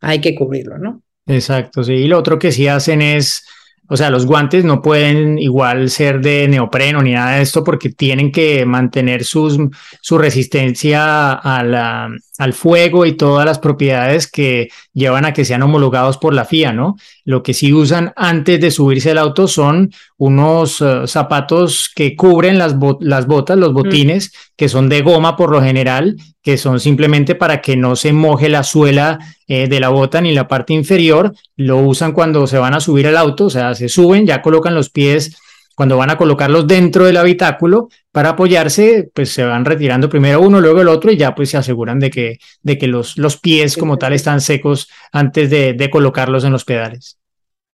hay 0.00 0.20
que 0.20 0.34
cubrirlo, 0.34 0.78
¿no? 0.78 1.02
Exacto, 1.26 1.82
sí. 1.82 1.94
Y 1.94 2.08
lo 2.08 2.18
otro 2.18 2.38
que 2.38 2.52
sí 2.52 2.68
hacen 2.68 3.02
es 3.02 3.44
o 3.90 3.96
sea, 3.96 4.10
los 4.10 4.26
guantes 4.26 4.64
no 4.64 4.82
pueden 4.82 5.38
igual 5.38 5.88
ser 5.88 6.20
de 6.20 6.46
neopreno 6.46 7.02
ni 7.02 7.12
nada 7.12 7.36
de 7.36 7.42
esto 7.42 7.64
porque 7.64 7.88
tienen 7.88 8.30
que 8.30 8.66
mantener 8.66 9.24
sus, 9.24 9.58
su 10.02 10.18
resistencia 10.18 11.32
a 11.32 11.64
la, 11.64 12.10
al 12.38 12.52
fuego 12.52 13.04
y 13.04 13.12
todas 13.12 13.44
las 13.44 13.58
propiedades 13.58 14.30
que 14.30 14.68
llevan 14.94 15.24
a 15.24 15.32
que 15.32 15.44
sean 15.44 15.62
homologados 15.62 16.18
por 16.18 16.32
la 16.32 16.44
FIA, 16.44 16.72
¿no? 16.72 16.96
Lo 17.24 17.42
que 17.42 17.52
sí 17.52 17.72
usan 17.72 18.12
antes 18.16 18.60
de 18.60 18.70
subirse 18.70 19.10
al 19.10 19.18
auto 19.18 19.48
son 19.48 19.90
unos 20.16 20.80
eh, 20.80 21.02
zapatos 21.06 21.90
que 21.94 22.14
cubren 22.14 22.56
las, 22.56 22.76
las 23.00 23.26
botas, 23.26 23.58
los 23.58 23.72
botines, 23.72 24.32
que 24.56 24.68
son 24.68 24.88
de 24.88 25.02
goma 25.02 25.36
por 25.36 25.50
lo 25.50 25.60
general, 25.60 26.16
que 26.42 26.56
son 26.56 26.78
simplemente 26.78 27.34
para 27.34 27.60
que 27.60 27.76
no 27.76 27.96
se 27.96 28.12
moje 28.12 28.48
la 28.48 28.62
suela 28.62 29.18
eh, 29.48 29.68
de 29.68 29.80
la 29.80 29.88
bota 29.88 30.20
ni 30.20 30.32
la 30.32 30.46
parte 30.46 30.72
inferior. 30.72 31.34
Lo 31.56 31.78
usan 31.78 32.12
cuando 32.12 32.46
se 32.46 32.58
van 32.58 32.74
a 32.74 32.80
subir 32.80 33.08
al 33.08 33.16
auto, 33.16 33.46
o 33.46 33.50
sea, 33.50 33.74
se 33.74 33.88
suben, 33.88 34.26
ya 34.26 34.42
colocan 34.42 34.74
los 34.74 34.90
pies 34.90 35.36
cuando 35.78 35.96
van 35.96 36.10
a 36.10 36.16
colocarlos 36.16 36.66
dentro 36.66 37.04
del 37.04 37.18
habitáculo 37.18 37.88
para 38.10 38.30
apoyarse, 38.30 39.12
pues 39.14 39.30
se 39.30 39.44
van 39.44 39.64
retirando 39.64 40.08
primero 40.08 40.40
uno, 40.40 40.60
luego 40.60 40.80
el 40.80 40.88
otro 40.88 41.12
y 41.12 41.16
ya 41.16 41.36
pues 41.36 41.50
se 41.50 41.56
aseguran 41.56 42.00
de 42.00 42.10
que, 42.10 42.38
de 42.62 42.76
que 42.76 42.88
los, 42.88 43.16
los 43.16 43.38
pies 43.38 43.76
como 43.76 43.96
tal 43.96 44.12
están 44.12 44.40
secos 44.40 44.90
antes 45.12 45.50
de, 45.50 45.74
de 45.74 45.88
colocarlos 45.88 46.42
en 46.42 46.50
los 46.50 46.64
pedales. 46.64 47.20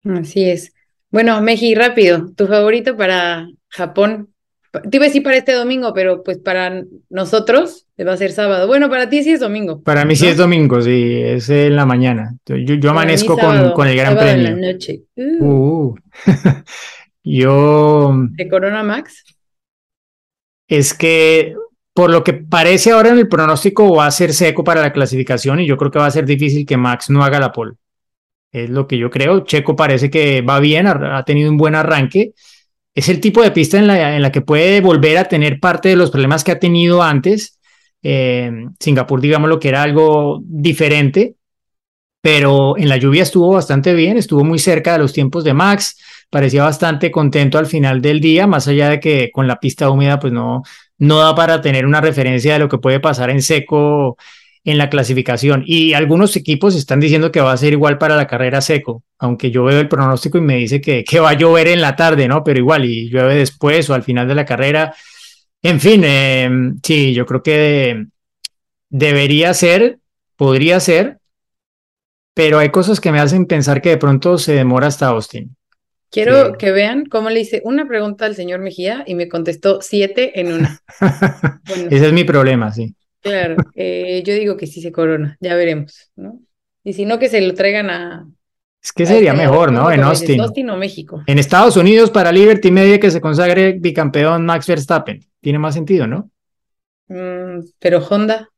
Así 0.02 0.48
es. 0.48 0.72
Bueno, 1.10 1.42
Meji, 1.42 1.74
rápido, 1.74 2.32
tu 2.34 2.46
favorito 2.46 2.96
para 2.96 3.46
Japón. 3.68 4.30
Te 4.72 4.96
iba 4.96 5.04
a 5.04 5.08
decir 5.08 5.22
para 5.22 5.36
este 5.36 5.52
domingo, 5.52 5.92
pero 5.92 6.22
pues 6.22 6.38
para 6.38 6.82
nosotros 7.10 7.86
va 8.02 8.14
a 8.14 8.16
ser 8.16 8.32
sábado. 8.32 8.66
Bueno, 8.66 8.88
para 8.88 9.10
ti 9.10 9.22
sí 9.22 9.32
es 9.32 9.40
domingo. 9.40 9.82
Para 9.82 10.06
mí 10.06 10.16
sí 10.16 10.26
es 10.26 10.38
domingo, 10.38 10.80
sí, 10.80 11.20
es 11.22 11.50
en 11.50 11.76
la 11.76 11.84
mañana. 11.84 12.34
Yo, 12.46 12.56
yo 12.56 12.90
amanezco 12.90 13.36
con, 13.36 13.72
con, 13.72 13.88
el 13.88 13.96
Gran 13.96 14.16
Premio. 14.16 14.48
En 14.48 14.60
la 14.62 14.72
noche. 14.72 15.02
Uh. 15.16 15.44
Uh. 15.44 15.94
Yo. 17.32 18.12
¿De 18.30 18.48
Corona 18.48 18.82
Max? 18.82 19.24
Es 20.66 20.94
que 20.94 21.54
por 21.94 22.10
lo 22.10 22.24
que 22.24 22.32
parece 22.32 22.90
ahora 22.90 23.10
en 23.10 23.18
el 23.18 23.28
pronóstico 23.28 23.94
va 23.94 24.06
a 24.06 24.10
ser 24.10 24.32
seco 24.32 24.64
para 24.64 24.80
la 24.80 24.92
clasificación 24.92 25.60
y 25.60 25.66
yo 25.66 25.76
creo 25.76 25.92
que 25.92 25.98
va 26.00 26.06
a 26.06 26.10
ser 26.10 26.24
difícil 26.24 26.66
que 26.66 26.76
Max 26.76 27.08
no 27.08 27.22
haga 27.22 27.38
la 27.38 27.52
pole. 27.52 27.74
Es 28.50 28.68
lo 28.68 28.88
que 28.88 28.98
yo 28.98 29.10
creo. 29.10 29.44
Checo 29.44 29.76
parece 29.76 30.10
que 30.10 30.42
va 30.42 30.58
bien, 30.58 30.88
ha, 30.88 31.24
tenido 31.24 31.50
un 31.50 31.56
buen 31.56 31.76
arranque. 31.76 32.32
Es 32.94 33.08
el 33.08 33.20
tipo 33.20 33.42
de 33.42 33.52
pista 33.52 33.78
en 33.78 33.86
la, 33.86 34.16
en 34.16 34.22
la, 34.22 34.32
que 34.32 34.40
puede 34.40 34.80
volver 34.80 35.16
a 35.18 35.28
tener 35.28 35.60
parte 35.60 35.90
de 35.90 35.96
los 35.96 36.10
problemas 36.10 36.42
que 36.42 36.50
ha 36.50 36.58
tenido 36.58 37.00
antes. 37.00 37.60
Eh, 38.02 38.50
Singapur, 38.80 39.20
digamos, 39.20 39.48
lo 39.48 39.60
que 39.60 39.68
era 39.68 39.82
algo 39.82 40.40
diferente, 40.42 41.36
pero 42.20 42.76
en 42.76 42.88
la 42.88 42.96
lluvia 42.96 43.22
estuvo 43.22 43.52
bastante 43.52 43.94
bien, 43.94 44.16
estuvo 44.16 44.42
muy 44.42 44.58
cerca 44.58 44.94
de 44.94 44.98
los 44.98 45.12
tiempos 45.12 45.44
de 45.44 45.54
Max 45.54 45.96
parecía 46.30 46.64
bastante 46.64 47.10
contento 47.10 47.58
al 47.58 47.66
final 47.66 48.00
del 48.00 48.20
día, 48.20 48.46
más 48.46 48.68
allá 48.68 48.88
de 48.88 49.00
que 49.00 49.30
con 49.32 49.46
la 49.46 49.60
pista 49.60 49.90
húmeda 49.90 50.18
pues 50.20 50.32
no, 50.32 50.62
no 50.98 51.18
da 51.18 51.34
para 51.34 51.60
tener 51.60 51.86
una 51.86 52.00
referencia 52.00 52.54
de 52.54 52.60
lo 52.60 52.68
que 52.68 52.78
puede 52.78 53.00
pasar 53.00 53.30
en 53.30 53.42
seco 53.42 54.16
en 54.64 54.78
la 54.78 54.90
clasificación. 54.90 55.62
Y 55.66 55.94
algunos 55.94 56.36
equipos 56.36 56.74
están 56.76 57.00
diciendo 57.00 57.32
que 57.32 57.40
va 57.40 57.52
a 57.52 57.56
ser 57.56 57.72
igual 57.72 57.98
para 57.98 58.16
la 58.16 58.26
carrera 58.26 58.60
seco, 58.60 59.02
aunque 59.18 59.50
yo 59.50 59.64
veo 59.64 59.80
el 59.80 59.88
pronóstico 59.88 60.38
y 60.38 60.42
me 60.42 60.56
dice 60.56 60.80
que, 60.80 61.04
que 61.04 61.20
va 61.20 61.30
a 61.30 61.34
llover 61.34 61.68
en 61.68 61.80
la 61.80 61.96
tarde, 61.96 62.28
¿no? 62.28 62.44
Pero 62.44 62.58
igual, 62.58 62.84
y 62.84 63.08
llueve 63.08 63.36
después 63.36 63.88
o 63.90 63.94
al 63.94 64.02
final 64.02 64.28
de 64.28 64.34
la 64.34 64.44
carrera. 64.44 64.94
En 65.62 65.80
fin, 65.80 66.04
em, 66.04 66.78
sí, 66.82 67.14
yo 67.14 67.26
creo 67.26 67.42
que 67.42 68.06
debería 68.88 69.54
ser, 69.54 69.98
podría 70.36 70.80
ser, 70.80 71.18
pero 72.34 72.58
hay 72.58 72.70
cosas 72.70 73.00
que 73.00 73.12
me 73.12 73.20
hacen 73.20 73.46
pensar 73.46 73.82
que 73.82 73.90
de 73.90 73.98
pronto 73.98 74.38
se 74.38 74.52
demora 74.54 74.86
hasta 74.86 75.08
Austin. 75.08 75.56
Quiero 76.10 76.54
que 76.58 76.72
vean 76.72 77.06
cómo 77.06 77.30
le 77.30 77.40
hice 77.40 77.62
una 77.64 77.86
pregunta 77.86 78.26
al 78.26 78.34
señor 78.34 78.58
Mejía 78.60 79.04
y 79.06 79.14
me 79.14 79.28
contestó 79.28 79.80
siete 79.80 80.40
en 80.40 80.52
una. 80.52 80.80
Ese 81.90 82.06
es 82.06 82.12
mi 82.12 82.24
problema, 82.24 82.72
sí. 82.72 82.94
Claro, 83.20 83.56
eh, 83.74 84.22
yo 84.24 84.34
digo 84.34 84.56
que 84.56 84.66
sí 84.66 84.80
se 84.80 84.90
corona, 84.90 85.36
ya 85.40 85.54
veremos, 85.54 86.10
¿no? 86.16 86.40
Y 86.82 86.94
si 86.94 87.04
no, 87.04 87.18
que 87.18 87.28
se 87.28 87.40
lo 87.40 87.54
traigan 87.54 87.90
a, 87.90 88.26
Es 88.82 88.92
que 88.92 89.04
sería 89.06 89.34
mejor, 89.34 89.70
¿no? 89.70 89.92
En 89.92 90.02
Austin. 90.02 90.40
Austin 90.40 90.70
o 90.70 90.76
México. 90.76 91.22
En 91.26 91.38
Estados 91.38 91.76
Unidos, 91.76 92.10
para 92.10 92.32
Liberty 92.32 92.70
Media 92.70 92.98
que 92.98 93.10
se 93.10 93.20
consagre 93.20 93.76
bicampeón 93.78 94.46
Max 94.46 94.66
Verstappen. 94.66 95.20
Tiene 95.40 95.58
más 95.58 95.74
sentido, 95.74 96.06
¿no? 96.06 96.30
Mm, 97.08 97.60
pero 97.78 97.98
Honda. 97.98 98.48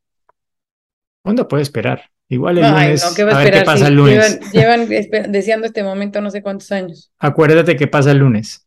Honda 1.25 1.49
puede 1.49 1.65
esperar. 1.65 2.11
Igual 2.33 2.57
el 2.57 2.65
Ay, 2.65 2.87
lunes. 2.87 3.05
no, 3.05 3.15
¿qué 3.15 3.25
va 3.25 3.33
a 3.33 3.41
a 3.41 3.45
ver 3.45 3.53
qué 3.53 3.61
pasa 3.61 3.85
Sí, 3.85 3.91
el 3.91 3.95
lunes. 3.95 4.41
Llevan, 4.53 4.89
deseando 5.31 5.67
este 5.67 5.83
momento 5.83 6.23
no 6.23 6.31
sé 6.31 6.41
cuántos 6.43 6.73
años. 6.73 7.13
Acuérdate 7.19 7.77
qué 7.77 7.87
pasa 7.87 8.11
el 8.13 8.19
lunes. 8.19 8.67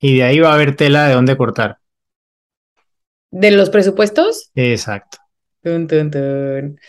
Y 0.00 0.16
de 0.16 0.22
ahí 0.22 0.40
va 0.40 0.52
a 0.52 0.54
haber 0.54 0.74
tela 0.74 1.06
de 1.06 1.12
dónde 1.12 1.36
cortar. 1.36 1.76
¿De 3.30 3.50
los 3.50 3.68
presupuestos? 3.68 4.50
Exacto. 4.54 5.18
Tun, 5.62 5.86
tun, 5.86 6.10
tun. 6.10 6.80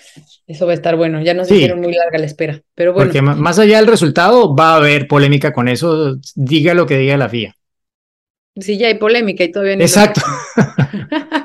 Eso 0.47 0.65
va 0.65 0.71
a 0.71 0.75
estar 0.75 0.95
bueno. 0.95 1.21
Ya 1.21 1.33
nos 1.33 1.49
Sí. 1.49 1.55
hicieron 1.55 1.81
muy 1.81 1.93
larga 1.93 2.17
la 2.17 2.25
espera. 2.25 2.61
Pero 2.73 2.93
bueno, 2.93 3.07
Porque 3.11 3.21
más 3.21 3.59
allá 3.59 3.77
del 3.79 3.87
resultado, 3.87 4.55
va 4.55 4.71
a 4.73 4.77
haber 4.77 5.09
polémica 5.09 5.51
con 5.51 5.67
eso, 5.67 6.15
diga 6.35 6.73
lo 6.73 6.85
que 6.85 6.97
diga 6.97 7.17
la 7.17 7.27
FIA. 7.27 7.53
sí, 8.55 8.77
ya 8.77 8.87
hay 8.87 8.95
polémica 8.95 9.43
y 9.43 9.51
todavía 9.51 9.75
no. 9.75 9.81
Exacto. 9.83 10.21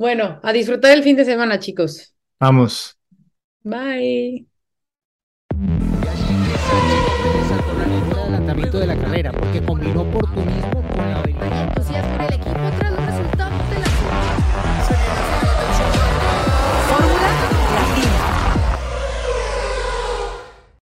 Bueno, 0.00 0.40
a 0.42 0.50
disfrutar 0.54 0.92
el 0.92 1.02
fin 1.02 1.14
de 1.14 1.26
semana, 1.26 1.58
chicos. 1.58 2.14
Vamos. 2.38 2.98
Bye. 3.62 4.46
saltó 7.46 7.74
la 7.76 7.86
lengua 7.86 8.08
del 8.08 8.18
adelantamiento 8.18 8.78
de 8.78 8.86
la 8.86 8.96
carrera 8.96 9.30
porque 9.30 9.60
combinó 9.62 10.10